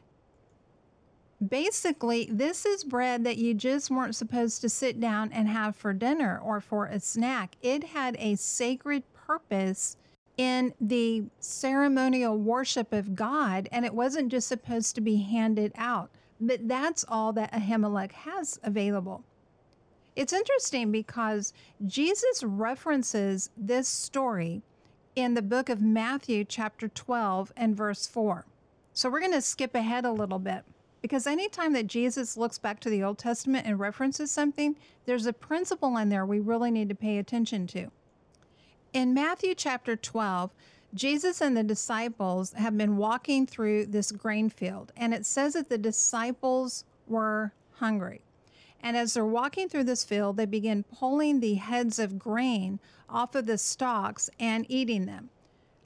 basically, 1.49 2.29
this 2.31 2.65
is 2.65 2.83
bread 2.83 3.23
that 3.23 3.37
you 3.37 3.53
just 3.53 3.91
weren't 3.91 4.15
supposed 4.15 4.61
to 4.61 4.69
sit 4.69 4.99
down 4.99 5.31
and 5.31 5.47
have 5.47 5.75
for 5.75 5.93
dinner 5.93 6.39
or 6.43 6.61
for 6.61 6.85
a 6.85 6.99
snack. 6.99 7.55
It 7.61 7.83
had 7.83 8.15
a 8.19 8.35
sacred 8.35 9.03
purpose 9.13 9.97
in 10.37 10.73
the 10.81 11.23
ceremonial 11.39 12.37
worship 12.37 12.91
of 12.93 13.15
God, 13.15 13.69
and 13.71 13.85
it 13.85 13.93
wasn't 13.93 14.31
just 14.31 14.47
supposed 14.47 14.95
to 14.95 15.01
be 15.01 15.17
handed 15.17 15.71
out. 15.75 16.09
But 16.39 16.67
that's 16.67 17.05
all 17.07 17.31
that 17.33 17.53
Ahimelech 17.53 18.11
has 18.11 18.59
available. 18.63 19.23
It's 20.15 20.33
interesting 20.33 20.91
because 20.91 21.53
Jesus 21.85 22.41
references 22.41 23.49
this 23.57 23.87
story 23.87 24.61
in 25.15 25.33
the 25.33 25.41
book 25.41 25.69
of 25.69 25.81
Matthew, 25.81 26.45
chapter 26.45 26.87
12, 26.87 27.51
and 27.57 27.75
verse 27.75 28.07
4. 28.07 28.45
So 28.93 29.09
we're 29.09 29.19
going 29.19 29.33
to 29.33 29.41
skip 29.41 29.75
ahead 29.75 30.05
a 30.05 30.11
little 30.11 30.39
bit. 30.39 30.63
Because 31.01 31.27
anytime 31.27 31.73
that 31.73 31.87
Jesus 31.87 32.37
looks 32.37 32.57
back 32.57 32.79
to 32.79 32.89
the 32.89 33.03
Old 33.03 33.17
Testament 33.17 33.67
and 33.67 33.79
references 33.79 34.31
something, 34.31 34.75
there's 35.05 35.27
a 35.27 35.33
principle 35.33 35.97
in 35.97 36.09
there 36.09 36.25
we 36.25 36.39
really 36.39 36.71
need 36.71 36.89
to 36.89 36.95
pay 36.95 37.17
attention 37.17 37.67
to. 37.67 37.91
In 38.93 39.13
Matthew 39.13 39.53
chapter 39.53 39.95
12, 39.95 40.51
Jesus 40.93 41.41
and 41.41 41.55
the 41.55 41.63
disciples 41.63 42.53
have 42.53 42.77
been 42.77 42.97
walking 42.97 43.45
through 43.45 43.87
this 43.87 44.11
grain 44.11 44.49
field, 44.49 44.93
and 44.95 45.13
it 45.13 45.25
says 45.25 45.53
that 45.53 45.69
the 45.69 45.77
disciples 45.77 46.85
were 47.05 47.51
hungry. 47.73 48.21
And 48.85 48.95
as 48.95 49.15
they're 49.15 49.25
walking 49.25 49.67
through 49.67 49.85
this 49.85 50.03
field, 50.03 50.37
they 50.37 50.45
begin 50.45 50.83
pulling 50.83 51.39
the 51.39 51.55
heads 51.55 51.97
of 51.97 52.19
grain 52.19 52.79
off 53.09 53.33
of 53.33 53.47
the 53.47 53.57
stalks 53.57 54.29
and 54.39 54.63
eating 54.69 55.07
them. 55.07 55.31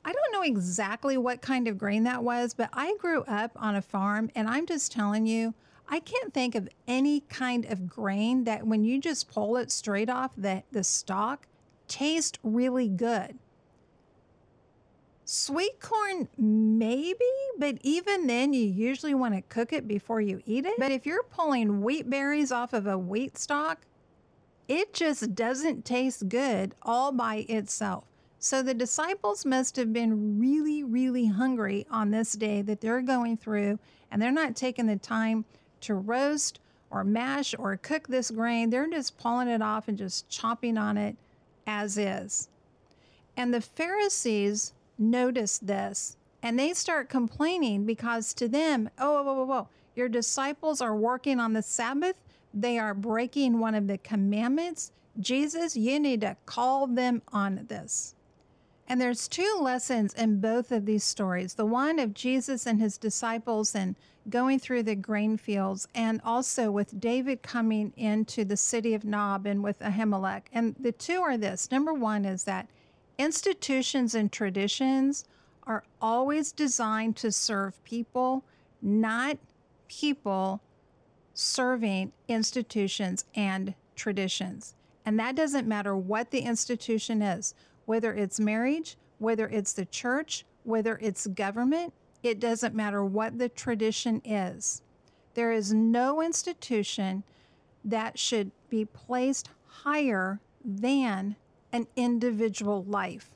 I 0.03 0.11
don't 0.11 0.33
know 0.33 0.41
exactly 0.41 1.17
what 1.17 1.41
kind 1.41 1.69
of 1.69 1.77
grain 1.77 2.03
that 2.03 2.25
was, 2.25 2.53
but 2.53 2.69
I 2.73 2.97
grew 2.97 3.21
up 3.21 3.51
on 3.55 3.77
a 3.77 3.81
farm 3.81 4.29
and 4.35 4.49
I'm 4.49 4.65
just 4.65 4.91
telling 4.91 5.25
you, 5.25 5.53
I 5.87 6.01
can't 6.01 6.33
think 6.33 6.55
of 6.55 6.67
any 6.89 7.21
kind 7.21 7.63
of 7.71 7.87
grain 7.87 8.43
that 8.43 8.67
when 8.67 8.83
you 8.83 8.99
just 8.99 9.31
pull 9.31 9.55
it 9.55 9.71
straight 9.71 10.09
off 10.09 10.31
the, 10.35 10.63
the 10.73 10.83
stalk, 10.83 11.47
tastes 11.87 12.37
really 12.43 12.89
good. 12.89 13.39
Sweet 15.31 15.79
corn, 15.79 16.27
maybe, 16.39 17.19
but 17.59 17.77
even 17.83 18.25
then, 18.25 18.51
you 18.51 18.65
usually 18.65 19.13
want 19.13 19.35
to 19.35 19.43
cook 19.43 19.71
it 19.71 19.87
before 19.87 20.19
you 20.19 20.41
eat 20.47 20.65
it. 20.65 20.73
But 20.79 20.91
if 20.91 21.05
you're 21.05 21.21
pulling 21.21 21.83
wheat 21.83 22.09
berries 22.09 22.51
off 22.51 22.73
of 22.73 22.87
a 22.87 22.97
wheat 22.97 23.37
stalk, 23.37 23.85
it 24.67 24.91
just 24.91 25.35
doesn't 25.35 25.85
taste 25.85 26.29
good 26.29 26.73
all 26.81 27.11
by 27.11 27.45
itself. 27.47 28.05
So 28.39 28.63
the 28.63 28.73
disciples 28.73 29.45
must 29.45 29.75
have 29.75 29.93
been 29.93 30.39
really, 30.39 30.83
really 30.83 31.27
hungry 31.27 31.85
on 31.91 32.09
this 32.09 32.33
day 32.33 32.63
that 32.63 32.81
they're 32.81 33.03
going 33.03 33.37
through, 33.37 33.77
and 34.09 34.19
they're 34.19 34.31
not 34.31 34.55
taking 34.55 34.87
the 34.87 34.95
time 34.95 35.45
to 35.81 35.93
roast 35.93 36.59
or 36.89 37.03
mash 37.03 37.53
or 37.59 37.77
cook 37.77 38.07
this 38.07 38.31
grain. 38.31 38.71
They're 38.71 38.89
just 38.89 39.19
pulling 39.19 39.47
it 39.47 39.61
off 39.61 39.87
and 39.87 39.95
just 39.95 40.27
chopping 40.27 40.75
on 40.75 40.97
it 40.97 41.17
as 41.67 41.99
is. 41.99 42.49
And 43.37 43.53
the 43.53 43.61
Pharisees 43.61 44.73
notice 44.99 45.57
this 45.57 46.17
and 46.41 46.57
they 46.57 46.73
start 46.73 47.09
complaining 47.09 47.85
because 47.85 48.33
to 48.35 48.47
them, 48.47 48.89
oh, 48.97 49.23
whoa, 49.23 49.33
whoa, 49.33 49.45
whoa, 49.45 49.67
your 49.95 50.09
disciples 50.09 50.81
are 50.81 50.95
working 50.95 51.39
on 51.39 51.53
the 51.53 51.61
Sabbath. 51.61 52.21
They 52.53 52.79
are 52.79 52.93
breaking 52.93 53.59
one 53.59 53.75
of 53.75 53.87
the 53.87 53.97
commandments. 53.97 54.91
Jesus, 55.19 55.75
you 55.75 55.99
need 55.99 56.21
to 56.21 56.37
call 56.45 56.87
them 56.87 57.21
on 57.33 57.65
this. 57.67 58.15
And 58.87 58.99
there's 58.99 59.27
two 59.27 59.59
lessons 59.61 60.13
in 60.13 60.39
both 60.39 60.71
of 60.71 60.85
these 60.85 61.03
stories 61.03 61.53
the 61.53 61.65
one 61.65 61.99
of 61.99 62.13
Jesus 62.13 62.65
and 62.65 62.79
his 62.79 62.97
disciples 62.97 63.75
and 63.75 63.95
going 64.29 64.59
through 64.59 64.83
the 64.83 64.95
grain 64.95 65.37
fields, 65.37 65.87
and 65.95 66.21
also 66.23 66.71
with 66.71 66.99
David 66.99 67.41
coming 67.41 67.93
into 67.97 68.45
the 68.45 68.57
city 68.57 68.93
of 68.93 69.03
Nob 69.03 69.45
and 69.45 69.63
with 69.63 69.79
Ahimelech. 69.79 70.43
And 70.53 70.75
the 70.79 70.91
two 70.91 71.21
are 71.21 71.37
this 71.37 71.71
number 71.71 71.93
one 71.93 72.25
is 72.25 72.43
that 72.45 72.67
institutions 73.19 74.15
and 74.15 74.31
traditions 74.31 75.25
are 75.63 75.83
always 76.01 76.51
designed 76.51 77.17
to 77.17 77.31
serve 77.31 77.83
people, 77.83 78.43
not 78.81 79.37
people 79.89 80.61
serving 81.33 82.11
institutions 82.27 83.25
and 83.35 83.75
traditions. 83.95 84.73
And 85.05 85.19
that 85.19 85.35
doesn't 85.35 85.67
matter 85.67 85.95
what 85.95 86.31
the 86.31 86.39
institution 86.39 87.21
is, 87.21 87.53
whether 87.85 88.13
it's 88.13 88.39
marriage, 88.39 88.97
whether 89.19 89.47
it's 89.49 89.73
the 89.73 89.85
church, 89.85 90.45
whether 90.63 90.97
it's 91.01 91.27
government, 91.27 91.93
it 92.23 92.39
doesn't 92.39 92.73
matter 92.73 93.03
what 93.03 93.37
the 93.37 93.49
tradition 93.49 94.21
is. 94.23 94.81
There 95.33 95.51
is 95.51 95.73
no 95.73 96.21
institution 96.21 97.23
that 97.83 98.17
should 98.17 98.51
be 98.69 98.85
placed 98.85 99.49
higher 99.67 100.39
than 100.63 101.35
an 101.71 101.87
individual 101.95 102.83
life. 102.83 103.29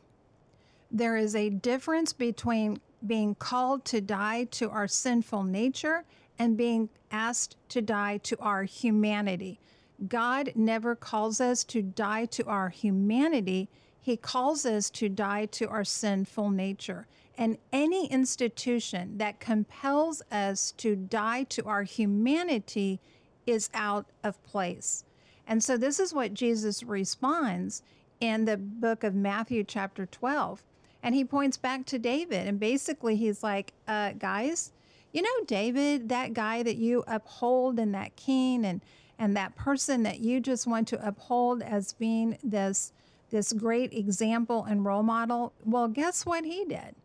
There 0.91 1.17
is 1.17 1.35
a 1.35 1.49
difference 1.49 2.13
between 2.13 2.79
being 3.05 3.35
called 3.35 3.83
to 3.85 4.01
die 4.01 4.45
to 4.45 4.69
our 4.69 4.87
sinful 4.87 5.43
nature 5.43 6.05
and 6.39 6.57
being 6.57 6.89
asked 7.11 7.55
to 7.69 7.81
die 7.81 8.17
to 8.17 8.37
our 8.39 8.63
humanity. 8.63 9.59
God 10.07 10.51
never 10.55 10.95
calls 10.95 11.39
us 11.39 11.63
to 11.65 11.81
die 11.81 12.25
to 12.25 12.45
our 12.45 12.69
humanity, 12.69 13.69
He 13.99 14.17
calls 14.17 14.65
us 14.65 14.89
to 14.91 15.09
die 15.09 15.45
to 15.47 15.67
our 15.67 15.83
sinful 15.83 16.49
nature. 16.49 17.07
And 17.37 17.57
any 17.71 18.07
institution 18.07 19.17
that 19.17 19.39
compels 19.39 20.21
us 20.31 20.71
to 20.77 20.95
die 20.95 21.43
to 21.43 21.65
our 21.65 21.83
humanity 21.83 22.99
is 23.45 23.69
out 23.73 24.05
of 24.23 24.43
place. 24.43 25.03
And 25.47 25.63
so, 25.63 25.77
this 25.77 25.99
is 25.99 26.13
what 26.13 26.33
Jesus 26.33 26.83
responds 26.83 27.81
in 28.19 28.45
the 28.45 28.57
book 28.57 29.03
of 29.03 29.13
Matthew, 29.15 29.63
chapter 29.63 30.05
12. 30.05 30.63
And 31.01 31.13
he 31.13 31.25
points 31.25 31.57
back 31.57 31.85
to 31.87 31.99
David. 31.99 32.47
And 32.47 32.59
basically, 32.59 33.15
he's 33.15 33.43
like, 33.43 33.73
uh, 33.87 34.13
guys, 34.13 34.71
you 35.11 35.21
know, 35.21 35.45
David, 35.45 36.09
that 36.09 36.33
guy 36.33 36.63
that 36.63 36.77
you 36.77 37.03
uphold 37.07 37.77
and 37.79 37.93
that 37.93 38.15
king 38.15 38.65
and, 38.65 38.81
and 39.19 39.35
that 39.35 39.55
person 39.55 40.03
that 40.03 40.19
you 40.19 40.39
just 40.39 40.65
want 40.65 40.87
to 40.89 41.07
uphold 41.07 41.61
as 41.61 41.93
being 41.93 42.37
this, 42.43 42.93
this 43.29 43.53
great 43.53 43.93
example 43.93 44.63
and 44.63 44.85
role 44.85 45.03
model, 45.03 45.53
well, 45.65 45.87
guess 45.87 46.25
what 46.25 46.45
he 46.45 46.65
did? 46.65 46.95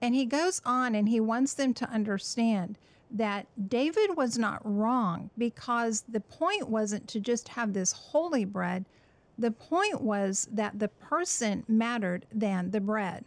And 0.00 0.14
he 0.14 0.24
goes 0.24 0.62
on 0.64 0.94
and 0.94 1.08
he 1.08 1.20
wants 1.20 1.54
them 1.54 1.74
to 1.74 1.90
understand 1.90 2.78
that 3.10 3.46
David 3.68 4.16
was 4.16 4.38
not 4.38 4.60
wrong 4.64 5.30
because 5.36 6.04
the 6.08 6.20
point 6.20 6.68
wasn't 6.68 7.08
to 7.08 7.20
just 7.20 7.48
have 7.48 7.72
this 7.72 7.92
holy 7.92 8.44
bread. 8.44 8.84
The 9.38 9.50
point 9.50 10.02
was 10.02 10.48
that 10.52 10.78
the 10.78 10.88
person 10.88 11.64
mattered 11.66 12.26
than 12.32 12.70
the 12.70 12.80
bread. 12.80 13.24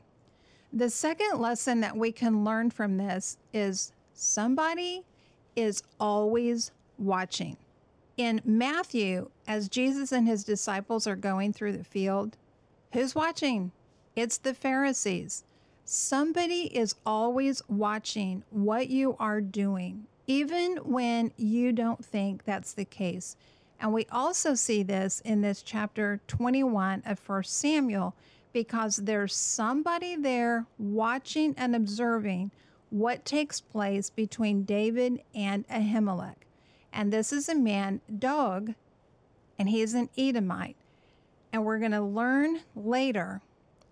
The 0.71 0.89
second 0.89 1.39
lesson 1.39 1.81
that 1.81 1.97
we 1.97 2.11
can 2.11 2.43
learn 2.43 2.71
from 2.71 2.97
this 2.97 3.37
is 3.53 3.91
somebody 4.13 5.03
is 5.55 5.83
always 5.99 6.71
watching. 6.97 7.57
In 8.17 8.41
Matthew, 8.45 9.29
as 9.47 9.69
Jesus 9.69 10.11
and 10.11 10.27
his 10.27 10.43
disciples 10.43 11.07
are 11.07 11.15
going 11.15 11.53
through 11.53 11.77
the 11.77 11.83
field, 11.83 12.37
who's 12.91 13.15
watching? 13.15 13.71
It's 14.15 14.37
the 14.37 14.53
Pharisees. 14.53 15.43
Somebody 15.85 16.75
is 16.75 16.95
always 17.05 17.61
watching 17.67 18.43
what 18.51 18.89
you 18.89 19.15
are 19.19 19.41
doing, 19.41 20.05
even 20.27 20.77
when 20.77 21.31
you 21.37 21.71
don't 21.71 22.05
think 22.05 22.45
that's 22.45 22.73
the 22.73 22.85
case. 22.85 23.35
And 23.83 23.91
we 23.91 24.07
also 24.13 24.55
see 24.55 24.81
this 24.81 25.19
in 25.25 25.41
this 25.41 25.61
chapter 25.61 26.21
21 26.27 27.03
of 27.05 27.19
1 27.27 27.43
Samuel 27.43 28.15
because 28.53 28.95
there's 28.95 29.35
somebody 29.35 30.15
there 30.15 30.65
watching 30.79 31.53
and 31.57 31.75
observing 31.75 32.51
what 32.91 33.25
takes 33.25 33.59
place 33.59 34.09
between 34.09 34.63
David 34.63 35.21
and 35.35 35.67
Ahimelech. 35.67 36.45
And 36.93 37.11
this 37.11 37.33
is 37.33 37.49
a 37.49 37.55
man, 37.55 37.99
Doeg, 38.17 38.75
and 39.59 39.67
he 39.67 39.81
is 39.81 39.93
an 39.95 40.07
Edomite. 40.17 40.77
And 41.51 41.65
we're 41.65 41.79
going 41.79 41.91
to 41.91 42.01
learn 42.01 42.61
later 42.77 43.41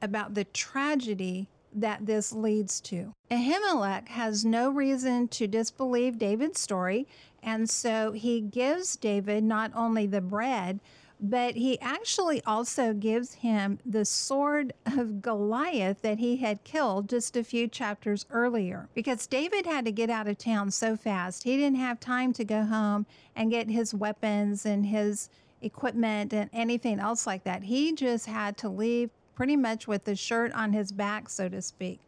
about 0.01 0.35
the 0.35 0.45
tragedy 0.45 1.49
that 1.73 2.05
this 2.05 2.31
leads 2.31 2.79
to. 2.81 3.13
Ahimelech 3.29 4.09
has 4.09 4.45
no 4.45 4.69
reason 4.69 5.27
to 5.29 5.47
disbelieve 5.47 6.17
David's 6.17 6.59
story, 6.59 7.07
and 7.43 7.69
so 7.69 8.11
he 8.11 8.41
gives 8.41 8.95
David 8.95 9.43
not 9.43 9.71
only 9.75 10.05
the 10.05 10.21
bread, 10.21 10.79
but 11.23 11.55
he 11.55 11.79
actually 11.81 12.41
also 12.45 12.93
gives 12.93 13.35
him 13.35 13.77
the 13.85 14.05
sword 14.05 14.73
of 14.87 15.21
Goliath 15.21 16.01
that 16.01 16.17
he 16.17 16.37
had 16.37 16.63
killed 16.63 17.09
just 17.09 17.37
a 17.37 17.43
few 17.43 17.67
chapters 17.67 18.25
earlier. 18.31 18.89
Because 18.95 19.27
David 19.27 19.67
had 19.67 19.85
to 19.85 19.91
get 19.91 20.09
out 20.09 20.27
of 20.27 20.39
town 20.39 20.71
so 20.71 20.97
fast, 20.97 21.43
he 21.43 21.57
didn't 21.57 21.77
have 21.77 21.99
time 21.99 22.33
to 22.33 22.43
go 22.43 22.63
home 22.63 23.05
and 23.35 23.51
get 23.51 23.69
his 23.69 23.93
weapons 23.93 24.65
and 24.65 24.87
his 24.87 25.29
equipment 25.61 26.33
and 26.33 26.49
anything 26.53 26.99
else 26.99 27.27
like 27.27 27.43
that. 27.43 27.63
He 27.63 27.93
just 27.93 28.25
had 28.25 28.57
to 28.57 28.69
leave 28.69 29.11
pretty 29.35 29.55
much 29.55 29.87
with 29.87 30.05
the 30.05 30.15
shirt 30.15 30.51
on 30.53 30.73
his 30.73 30.91
back, 30.91 31.29
so 31.29 31.47
to 31.49 31.61
speak. 31.61 31.99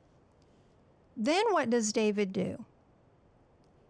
Then 1.15 1.43
what 1.51 1.69
does 1.69 1.93
David 1.93 2.33
do? 2.33 2.65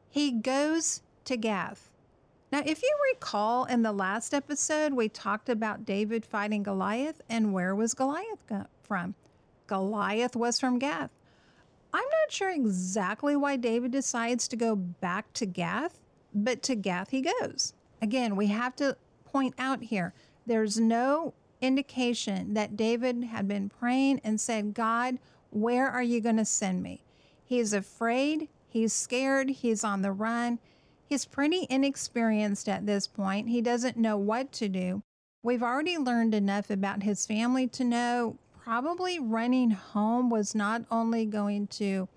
He 0.10 0.32
goes 0.32 1.02
to 1.26 1.38
Gath. 1.38 1.90
Now, 2.52 2.62
if 2.66 2.84
you 2.84 2.96
recall 3.12 3.66
in 3.66 3.82
the 3.82 3.92
last 3.92 4.34
episode, 4.34 4.94
we 4.94 5.10
talked 5.10 5.50
about 5.50 5.86
David 5.86 6.24
fighting 6.26 6.62
Goliath, 6.62 7.22
and 7.28 7.52
where 7.52 7.76
was 7.76 7.94
Goliath 7.94 8.52
from? 8.84 9.16
Goliath 9.66 10.36
was 10.36 10.60
from 10.60 10.78
Gath. 10.78 11.10
I'm 11.94 12.04
not 12.04 12.32
sure 12.32 12.52
exactly 12.52 13.36
why 13.36 13.56
David 13.56 13.92
decides 13.92 14.48
to 14.48 14.56
go 14.56 14.76
back 14.76 15.32
to 15.34 15.46
Gath, 15.46 16.00
but 16.34 16.62
to 16.64 16.76
Gath 16.76 17.10
he 17.10 17.22
goes. 17.22 17.74
Again, 18.02 18.36
we 18.36 18.48
have 18.48 18.76
to 18.78 18.98
point 19.26 19.56
out 19.58 19.84
here 19.84 20.14
there's 20.46 20.80
no 20.80 21.34
indication 21.62 22.54
that 22.54 22.76
David 22.76 23.24
had 23.24 23.48
been 23.48 23.70
praying 23.70 24.22
and 24.24 24.40
said, 24.40 24.74
God, 24.74 25.18
where 25.50 25.88
are 25.88 26.04
you 26.04 26.20
going 26.20 26.38
to 26.38 26.46
send 26.46 26.84
me? 26.84 27.04
He's 27.44 27.74
afraid, 27.74 28.50
he's 28.68 28.92
scared, 28.92 29.50
he's 29.50 29.84
on 29.84 30.02
the 30.02 30.12
run. 30.12 30.60
He's 31.14 31.26
pretty 31.26 31.68
inexperienced 31.70 32.68
at 32.68 32.88
this 32.88 33.06
point. 33.06 33.48
He 33.48 33.62
doesn't 33.62 33.98
know 33.98 34.18
what 34.18 34.52
to 34.54 34.68
do. 34.68 35.04
We've 35.44 35.62
already 35.62 35.96
learned 35.96 36.34
enough 36.34 36.72
about 36.72 37.04
his 37.04 37.28
family 37.28 37.68
to 37.68 37.84
know 37.84 38.40
probably 38.64 39.20
running 39.20 39.70
home 39.70 40.32
was 40.32 40.56
not 40.56 40.86
only 40.90 41.28
going 41.28 41.68
to 41.68 42.10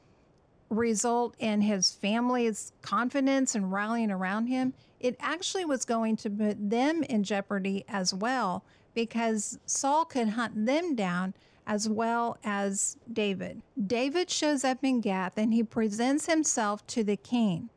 result 0.71 1.35
in 1.39 1.61
his 1.61 1.93
family's 1.93 2.73
confidence 2.81 3.55
and 3.55 3.71
rallying 3.71 4.11
around 4.11 4.47
him, 4.47 4.73
it 4.99 5.15
actually 5.21 5.67
was 5.67 5.85
going 5.85 6.17
to 6.17 6.31
put 6.31 6.71
them 6.71 7.03
in 7.03 7.23
jeopardy 7.23 7.85
as 7.91 8.15
well 8.15 8.65
because 8.95 9.59
Saul 9.67 10.07
could 10.07 10.31
hunt 10.31 10.65
them 10.65 10.95
down 10.95 11.35
as 11.67 11.87
well 11.87 12.39
as 12.43 12.97
David. 13.13 13.61
David 13.87 14.31
shows 14.31 14.65
up 14.65 14.79
in 14.83 15.03
Gath 15.03 15.37
and 15.37 15.53
he 15.53 15.63
presents 15.63 16.25
himself 16.25 16.87
to 16.87 17.05
the 17.05 17.19
king. 17.19 17.69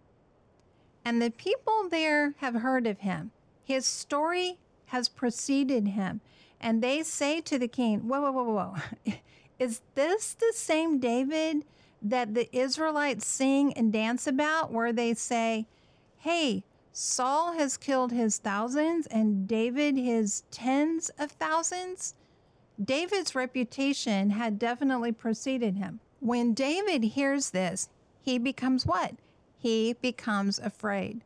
And 1.09 1.19
the 1.19 1.31
people 1.31 1.89
there 1.89 2.35
have 2.37 2.53
heard 2.53 2.85
of 2.85 2.99
him. 2.99 3.31
His 3.63 3.87
story 3.87 4.59
has 4.85 5.09
preceded 5.09 5.87
him. 5.87 6.21
And 6.61 6.83
they 6.83 7.01
say 7.01 7.41
to 7.41 7.57
the 7.57 7.67
king, 7.67 8.07
Whoa, 8.07 8.21
whoa, 8.21 8.31
whoa, 8.31 8.53
whoa. 8.53 9.13
Is 9.59 9.81
this 9.95 10.35
the 10.35 10.53
same 10.53 10.99
David 10.99 11.65
that 11.99 12.35
the 12.35 12.55
Israelites 12.55 13.25
sing 13.25 13.73
and 13.73 13.91
dance 13.91 14.27
about, 14.27 14.71
where 14.71 14.93
they 14.93 15.15
say, 15.15 15.65
Hey, 16.17 16.63
Saul 16.91 17.53
has 17.53 17.75
killed 17.75 18.11
his 18.11 18.37
thousands 18.37 19.07
and 19.07 19.47
David 19.47 19.97
his 19.97 20.43
tens 20.51 21.09
of 21.17 21.31
thousands. 21.31 22.13
David's 22.79 23.33
reputation 23.33 24.29
had 24.29 24.59
definitely 24.59 25.11
preceded 25.11 25.75
him. 25.75 26.01
When 26.19 26.53
David 26.53 27.03
hears 27.03 27.49
this, 27.49 27.89
he 28.21 28.37
becomes 28.37 28.85
what? 28.85 29.15
He 29.61 29.93
becomes 29.93 30.57
afraid. 30.57 31.21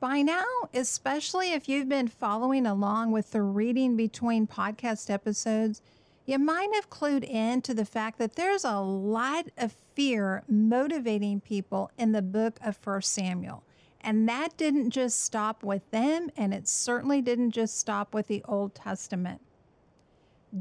By 0.00 0.22
now, 0.22 0.44
especially 0.74 1.52
if 1.52 1.68
you've 1.68 1.88
been 1.88 2.08
following 2.08 2.66
along 2.66 3.12
with 3.12 3.30
the 3.30 3.42
reading 3.42 3.96
between 3.96 4.48
podcast 4.48 5.08
episodes, 5.08 5.80
you 6.26 6.38
might 6.38 6.74
have 6.74 6.90
clued 6.90 7.22
in 7.22 7.62
to 7.62 7.74
the 7.74 7.84
fact 7.84 8.18
that 8.18 8.34
there's 8.34 8.64
a 8.64 8.80
lot 8.80 9.46
of 9.56 9.76
fear 9.94 10.42
motivating 10.48 11.40
people 11.40 11.92
in 11.96 12.10
the 12.10 12.22
book 12.22 12.58
of 12.62 12.76
First 12.76 13.12
Samuel. 13.12 13.62
And 14.00 14.28
that 14.28 14.56
didn't 14.56 14.90
just 14.90 15.22
stop 15.22 15.62
with 15.62 15.88
them, 15.92 16.30
and 16.36 16.52
it 16.52 16.66
certainly 16.66 17.22
didn't 17.22 17.52
just 17.52 17.78
stop 17.78 18.12
with 18.12 18.26
the 18.26 18.42
Old 18.46 18.74
Testament. 18.74 19.40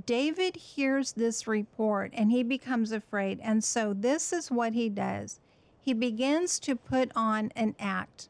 David 0.05 0.55
hears 0.55 1.13
this 1.13 1.47
report 1.47 2.11
and 2.13 2.31
he 2.31 2.43
becomes 2.43 2.91
afraid. 2.91 3.39
And 3.41 3.63
so 3.63 3.93
this 3.93 4.33
is 4.33 4.49
what 4.49 4.73
he 4.73 4.89
does 4.89 5.39
he 5.83 5.93
begins 5.93 6.59
to 6.61 6.75
put 6.75 7.11
on 7.15 7.51
an 7.55 7.75
act. 7.79 8.29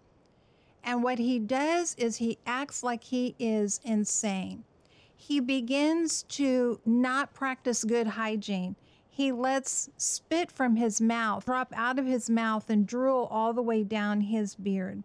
And 0.83 1.03
what 1.03 1.19
he 1.19 1.39
does 1.39 1.95
is 1.97 2.17
he 2.17 2.39
acts 2.45 2.83
like 2.83 3.05
he 3.05 3.35
is 3.37 3.79
insane. 3.83 4.63
He 5.15 5.39
begins 5.39 6.23
to 6.23 6.81
not 6.85 7.33
practice 7.33 7.83
good 7.83 8.07
hygiene. 8.07 8.75
He 9.09 9.31
lets 9.31 9.89
spit 9.97 10.51
from 10.51 10.75
his 10.75 10.99
mouth 10.99 11.45
drop 11.45 11.71
out 11.75 11.99
of 11.99 12.05
his 12.05 12.29
mouth 12.29 12.69
and 12.69 12.87
drool 12.87 13.27
all 13.29 13.53
the 13.53 13.61
way 13.61 13.83
down 13.83 14.21
his 14.21 14.55
beard 14.55 15.03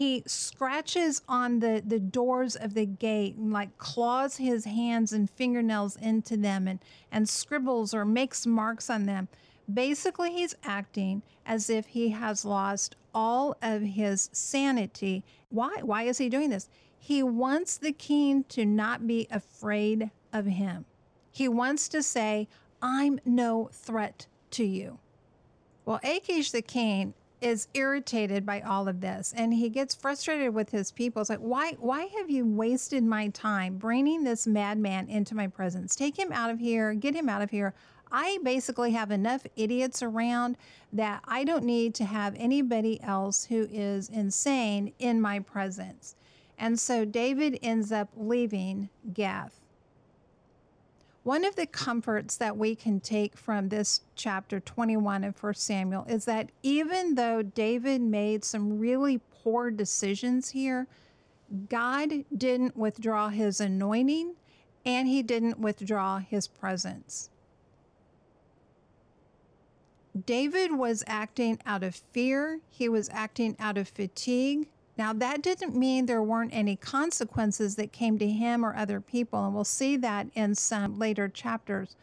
he 0.00 0.22
scratches 0.24 1.20
on 1.28 1.58
the, 1.58 1.82
the 1.86 2.00
doors 2.00 2.56
of 2.56 2.72
the 2.72 2.86
gate 2.86 3.36
and 3.36 3.52
like 3.52 3.76
claws 3.76 4.38
his 4.38 4.64
hands 4.64 5.12
and 5.12 5.28
fingernails 5.28 5.94
into 5.96 6.38
them 6.38 6.66
and, 6.66 6.78
and 7.12 7.28
scribbles 7.28 7.92
or 7.92 8.06
makes 8.06 8.46
marks 8.46 8.88
on 8.88 9.04
them. 9.04 9.28
Basically, 9.74 10.32
he's 10.32 10.54
acting 10.64 11.22
as 11.44 11.68
if 11.68 11.86
he 11.86 12.10
has 12.10 12.44
lost 12.44 12.96
all 13.14 13.56
of 13.62 13.82
his 13.82 14.30
sanity. 14.32 15.24
Why? 15.50 15.78
Why 15.82 16.04
is 16.04 16.18
he 16.18 16.28
doing 16.28 16.50
this? 16.50 16.68
He 16.98 17.22
wants 17.22 17.76
the 17.76 17.92
king 17.92 18.44
to 18.44 18.64
not 18.64 19.06
be 19.06 19.26
afraid 19.30 20.10
of 20.32 20.46
him. 20.46 20.84
He 21.30 21.48
wants 21.48 21.88
to 21.88 22.02
say, 22.02 22.48
I'm 22.82 23.20
no 23.24 23.70
threat 23.72 24.26
to 24.52 24.64
you. 24.64 24.98
Well, 25.84 26.00
Achish 26.04 26.50
the 26.50 26.62
king 26.62 27.14
is 27.40 27.68
irritated 27.72 28.44
by 28.44 28.60
all 28.60 28.86
of 28.86 29.00
this 29.00 29.32
and 29.34 29.54
he 29.54 29.70
gets 29.70 29.94
frustrated 29.94 30.54
with 30.54 30.70
his 30.70 30.92
people. 30.92 31.20
It's 31.20 31.30
like, 31.30 31.38
why, 31.38 31.72
why 31.80 32.04
have 32.18 32.30
you 32.30 32.44
wasted 32.44 33.02
my 33.02 33.28
time 33.28 33.78
bringing 33.78 34.24
this 34.24 34.46
madman 34.46 35.08
into 35.08 35.34
my 35.34 35.46
presence? 35.46 35.96
Take 35.96 36.18
him 36.18 36.32
out 36.32 36.50
of 36.50 36.58
here, 36.58 36.92
get 36.94 37.14
him 37.14 37.28
out 37.28 37.42
of 37.42 37.50
here. 37.50 37.74
I 38.12 38.38
basically 38.42 38.92
have 38.92 39.10
enough 39.10 39.46
idiots 39.56 40.02
around 40.02 40.56
that 40.92 41.22
I 41.24 41.44
don't 41.44 41.64
need 41.64 41.94
to 41.96 42.04
have 42.04 42.34
anybody 42.36 43.00
else 43.02 43.44
who 43.44 43.68
is 43.70 44.08
insane 44.08 44.92
in 44.98 45.20
my 45.20 45.38
presence. 45.40 46.16
And 46.58 46.78
so 46.78 47.04
David 47.04 47.58
ends 47.62 47.90
up 47.90 48.10
leaving 48.16 48.90
Gath. 49.14 49.60
One 51.22 51.44
of 51.44 51.54
the 51.56 51.66
comforts 51.66 52.36
that 52.36 52.56
we 52.56 52.74
can 52.74 53.00
take 53.00 53.36
from 53.36 53.68
this 53.68 54.00
chapter 54.14 54.58
21 54.58 55.24
of 55.24 55.42
1 55.42 55.54
Samuel 55.54 56.04
is 56.08 56.24
that 56.24 56.50
even 56.62 57.14
though 57.14 57.42
David 57.42 58.00
made 58.00 58.44
some 58.44 58.78
really 58.78 59.20
poor 59.30 59.70
decisions 59.70 60.50
here, 60.50 60.86
God 61.68 62.24
didn't 62.36 62.76
withdraw 62.76 63.28
his 63.28 63.60
anointing 63.60 64.34
and 64.84 65.08
he 65.08 65.22
didn't 65.22 65.58
withdraw 65.58 66.18
his 66.18 66.46
presence. 66.46 67.29
David 70.26 70.72
was 70.72 71.04
acting 71.06 71.58
out 71.64 71.82
of 71.82 71.94
fear, 71.94 72.60
he 72.68 72.88
was 72.88 73.08
acting 73.12 73.56
out 73.58 73.78
of 73.78 73.88
fatigue, 73.88 74.66
now, 75.00 75.14
that 75.14 75.40
didn't 75.40 75.74
mean 75.74 76.04
there 76.04 76.22
weren't 76.22 76.52
any 76.52 76.76
consequences 76.76 77.76
that 77.76 77.90
came 77.90 78.18
to 78.18 78.28
him 78.28 78.62
or 78.62 78.76
other 78.76 79.00
people, 79.00 79.46
and 79.46 79.54
we'll 79.54 79.64
see 79.64 79.96
that 79.96 80.26
in 80.34 80.54
some 80.54 80.98
later 80.98 81.26
chapters. 81.26 81.96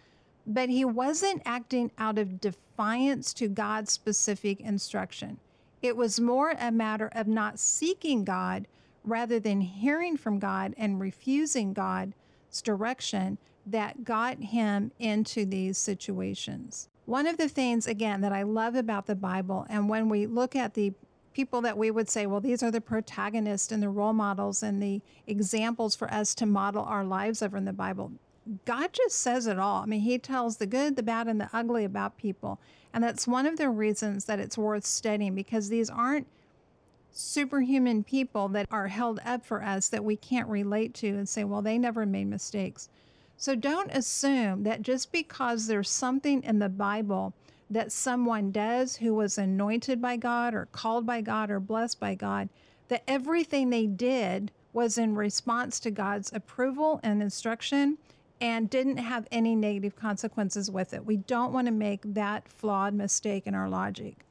But 0.47 0.69
he 0.69 0.83
wasn't 0.83 1.43
acting 1.45 1.91
out 1.99 2.17
of 2.17 2.41
defiance 2.41 3.35
to 3.35 3.49
God's 3.49 3.91
specific 3.91 4.59
instruction. 4.61 5.37
It 5.83 5.95
was 5.95 6.19
more 6.19 6.55
a 6.59 6.71
matter 6.71 7.11
of 7.13 7.27
not 7.27 7.59
seeking 7.59 8.23
God 8.23 8.67
rather 9.03 9.39
than 9.39 9.61
hearing 9.61 10.17
from 10.17 10.39
God 10.39 10.73
and 10.75 10.99
refusing 10.99 11.73
God's 11.73 12.15
direction 12.63 13.37
that 13.67 14.05
got 14.05 14.39
him 14.39 14.91
into 14.97 15.45
these 15.45 15.77
situations. 15.77 16.89
One 17.07 17.25
of 17.25 17.37
the 17.37 17.47
things, 17.47 17.87
again, 17.87 18.19
that 18.19 18.33
I 18.33 18.43
love 18.43 18.75
about 18.75 19.05
the 19.05 19.15
Bible, 19.15 19.65
and 19.69 19.87
when 19.87 20.09
we 20.09 20.25
look 20.25 20.57
at 20.57 20.73
the 20.73 20.91
people 21.31 21.61
that 21.61 21.77
we 21.77 21.89
would 21.89 22.09
say, 22.09 22.25
well, 22.25 22.41
these 22.41 22.61
are 22.61 22.69
the 22.69 22.81
protagonists 22.81 23.71
and 23.71 23.81
the 23.81 23.87
role 23.87 24.11
models 24.11 24.61
and 24.61 24.83
the 24.83 25.01
examples 25.25 25.95
for 25.95 26.13
us 26.13 26.35
to 26.35 26.45
model 26.45 26.83
our 26.83 27.05
lives 27.05 27.41
over 27.41 27.55
in 27.55 27.63
the 27.63 27.71
Bible. 27.71 28.11
God 28.65 28.91
just 28.91 29.21
says 29.21 29.47
it 29.47 29.57
all. 29.57 29.83
I 29.83 29.85
mean, 29.85 30.01
He 30.01 30.19
tells 30.19 30.57
the 30.57 30.65
good, 30.65 30.97
the 30.97 31.03
bad, 31.03 31.27
and 31.27 31.39
the 31.39 31.49
ugly 31.53 31.85
about 31.85 32.17
people. 32.17 32.59
And 32.93 33.01
that's 33.05 33.25
one 33.25 33.45
of 33.45 33.55
the 33.55 33.69
reasons 33.69 34.25
that 34.25 34.41
it's 34.41 34.57
worth 34.57 34.85
studying 34.85 35.33
because 35.33 35.69
these 35.69 35.89
aren't 35.89 36.27
superhuman 37.13 38.03
people 38.03 38.49
that 38.49 38.67
are 38.69 38.89
held 38.89 39.21
up 39.23 39.45
for 39.45 39.63
us 39.63 39.87
that 39.87 40.03
we 40.03 40.17
can't 40.17 40.49
relate 40.49 40.93
to 40.95 41.07
and 41.07 41.29
say, 41.29 41.45
well, 41.45 41.61
they 41.61 41.77
never 41.77 42.05
made 42.05 42.27
mistakes. 42.27 42.89
So 43.38 43.54
don't 43.56 43.91
assume 43.91 44.63
that 44.63 44.82
just 44.82 45.12
because 45.12 45.67
there's 45.67 45.89
something 45.89 46.43
in 46.43 46.58
the 46.58 46.69
Bible 46.69 47.34
that 47.69 47.91
someone 47.91 48.52
does 48.52 48.97
who 48.97 49.13
was 49.13 49.38
anointed 49.38 50.02
by 50.02 50.17
God 50.17 50.56
or 50.56 50.67
called 50.71 51.06
by 51.06 51.21
God 51.21 51.52
or 51.52 51.60
blessed 51.60 52.00
by 52.00 52.15
God, 52.15 52.50
that 52.88 53.04
everything 53.08 53.69
they 53.69 53.86
did 53.86 54.52
was 54.73 54.97
in 54.97 55.15
response 55.15 55.80
to 55.82 55.91
God's 55.91 56.32
approval 56.34 57.00
and 57.04 57.21
instruction 57.21 57.97
and 58.41 58.69
didn't 58.69 58.97
have 58.97 59.28
any 59.32 59.56
negative 59.56 59.95
consequences 59.95 60.71
with 60.71 60.93
it. 60.93 61.06
We 61.06 61.17
don't 61.17 61.54
want 61.54 61.67
to 61.67 61.73
make 61.73 62.02
that 62.04 62.47
flawed 62.47 62.93
mistake 62.93 63.45
in 63.45 63.56
our 63.56 63.69
logic. 63.69 64.26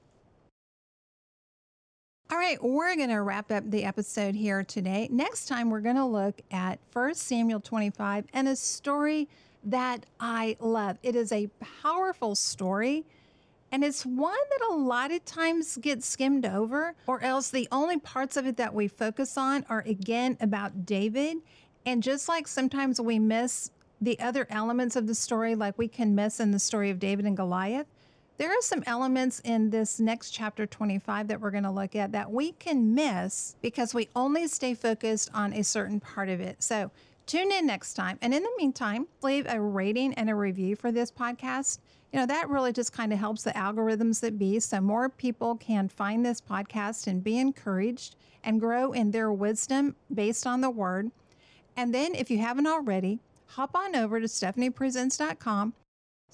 All 2.28 2.38
right, 2.38 2.60
we're 2.60 2.96
going 2.96 3.10
to 3.10 3.22
wrap 3.22 3.52
up 3.52 3.70
the 3.70 3.84
episode 3.84 4.34
here 4.34 4.64
today. 4.64 5.06
Next 5.12 5.46
time, 5.46 5.70
we're 5.70 5.80
going 5.80 5.94
to 5.94 6.04
look 6.04 6.40
at 6.50 6.80
1 6.92 7.14
Samuel 7.14 7.60
25 7.60 8.24
and 8.32 8.48
a 8.48 8.56
story 8.56 9.28
that 9.62 10.06
I 10.18 10.56
love. 10.58 10.98
It 11.04 11.14
is 11.14 11.30
a 11.30 11.48
powerful 11.82 12.34
story 12.34 13.04
and 13.70 13.84
it's 13.84 14.04
one 14.04 14.34
that 14.50 14.68
a 14.70 14.74
lot 14.74 15.12
of 15.12 15.24
times 15.24 15.76
gets 15.76 16.06
skimmed 16.06 16.46
over, 16.46 16.94
or 17.06 17.22
else 17.22 17.50
the 17.50 17.68
only 17.70 17.98
parts 17.98 18.36
of 18.36 18.46
it 18.46 18.56
that 18.56 18.74
we 18.74 18.88
focus 18.88 19.36
on 19.36 19.64
are 19.68 19.84
again 19.86 20.36
about 20.40 20.86
David. 20.86 21.38
And 21.84 22.02
just 22.02 22.28
like 22.28 22.48
sometimes 22.48 23.00
we 23.00 23.18
miss 23.18 23.70
the 24.00 24.18
other 24.18 24.46
elements 24.50 24.96
of 24.96 25.06
the 25.06 25.14
story, 25.14 25.54
like 25.54 25.78
we 25.78 25.88
can 25.88 26.14
miss 26.14 26.40
in 26.40 26.50
the 26.52 26.58
story 26.58 26.90
of 26.90 26.98
David 26.98 27.24
and 27.24 27.36
Goliath, 27.36 27.86
there 28.38 28.50
are 28.50 28.60
some 28.60 28.82
elements 28.86 29.40
in 29.44 29.70
this 29.70 29.98
next 29.98 30.30
chapter 30.30 30.66
25 30.66 31.28
that 31.28 31.40
we're 31.40 31.50
going 31.50 31.64
to 31.64 31.70
look 31.70 31.96
at 31.96 32.12
that 32.12 32.30
we 32.30 32.52
can 32.52 32.94
miss 32.94 33.56
because 33.62 33.94
we 33.94 34.08
only 34.14 34.46
stay 34.48 34.74
focused 34.74 35.30
on 35.32 35.52
a 35.52 35.64
certain 35.64 36.00
part 36.00 36.28
of 36.28 36.40
it. 36.40 36.62
So 36.62 36.90
tune 37.26 37.50
in 37.50 37.66
next 37.66 37.94
time. 37.94 38.18
And 38.20 38.34
in 38.34 38.42
the 38.42 38.52
meantime, 38.58 39.06
leave 39.22 39.46
a 39.48 39.60
rating 39.60 40.14
and 40.14 40.28
a 40.28 40.34
review 40.34 40.76
for 40.76 40.92
this 40.92 41.10
podcast 41.10 41.78
you 42.12 42.20
know, 42.20 42.26
that 42.26 42.48
really 42.48 42.72
just 42.72 42.92
kind 42.92 43.12
of 43.12 43.18
helps 43.18 43.42
the 43.42 43.50
algorithms 43.50 44.20
that 44.20 44.38
be 44.38 44.60
so 44.60 44.80
more 44.80 45.08
people 45.08 45.56
can 45.56 45.88
find 45.88 46.24
this 46.24 46.40
podcast 46.40 47.06
and 47.06 47.22
be 47.22 47.38
encouraged 47.38 48.16
and 48.44 48.60
grow 48.60 48.92
in 48.92 49.10
their 49.10 49.32
wisdom 49.32 49.96
based 50.12 50.46
on 50.46 50.60
the 50.60 50.70
word. 50.70 51.10
And 51.76 51.92
then, 51.92 52.14
if 52.14 52.30
you 52.30 52.38
haven't 52.38 52.66
already, 52.66 53.20
hop 53.48 53.74
on 53.74 53.94
over 53.94 54.18
to 54.18 54.26
stephaniepresents.com, 54.26 55.74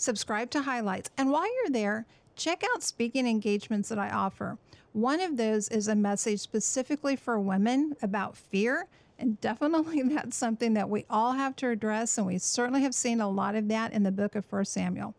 subscribe 0.03 0.51
to 0.51 0.63
highlights, 0.63 1.11
and 1.17 1.31
while 1.31 1.47
you're 1.47 1.71
there, 1.71 2.07
check 2.37 2.63
out 2.73 2.83
speaking 2.83 3.27
engagements 3.27 3.89
that 3.89 3.99
I 3.99 4.11
offer. 4.11 4.59
One 4.93 5.21
of 5.21 5.37
those 5.37 5.69
is 5.69 5.89
a 5.89 5.95
message 5.95 6.41
specifically 6.41 7.17
for 7.17 7.41
women 7.41 7.95
about 8.03 8.37
fear. 8.37 8.87
And 9.19 9.41
definitely 9.41 10.03
that's 10.15 10.37
something 10.37 10.75
that 10.75 10.91
we 10.91 11.07
all 11.09 11.33
have 11.33 11.57
to 11.57 11.69
address. 11.69 12.19
And 12.19 12.27
we 12.27 12.39
certainly 12.39 12.83
have 12.83 12.95
seen 12.95 13.21
a 13.21 13.31
lot 13.31 13.55
of 13.55 13.69
that 13.69 13.93
in 13.93 14.03
the 14.03 14.13
book 14.13 14.35
of 14.35 14.45
First 14.45 14.73
Samuel. 14.73 15.15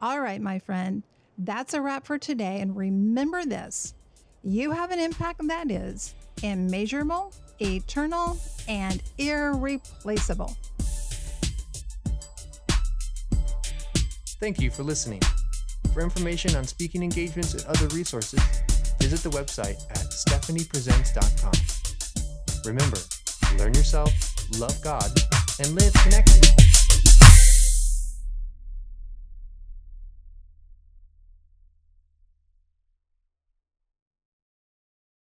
All 0.00 0.20
right, 0.20 0.40
my 0.40 0.58
friend, 0.58 1.02
that's 1.38 1.74
a 1.74 1.80
wrap 1.80 2.06
for 2.06 2.18
today. 2.18 2.60
And 2.60 2.76
remember 2.76 3.44
this 3.44 3.94
you 4.44 4.70
have 4.70 4.90
an 4.90 4.98
impact 4.98 5.46
that 5.48 5.70
is 5.70 6.14
immeasurable, 6.42 7.32
eternal, 7.60 8.38
and 8.68 9.02
irreplaceable. 9.18 10.56
Thank 14.40 14.60
you 14.60 14.70
for 14.70 14.84
listening. 14.84 15.20
For 15.92 16.00
information 16.00 16.54
on 16.54 16.64
speaking 16.64 17.02
engagements 17.02 17.54
and 17.54 17.64
other 17.66 17.88
resources, 17.88 18.40
visit 19.00 19.20
the 19.20 19.30
website 19.30 19.82
at 19.90 20.12
stephaniepresents.com. 20.12 21.52
Remember, 22.64 22.98
learn 23.58 23.74
yourself, 23.74 24.12
love 24.60 24.80
God, 24.80 25.10
and 25.58 25.74
live 25.74 25.92
connected. 25.94 26.67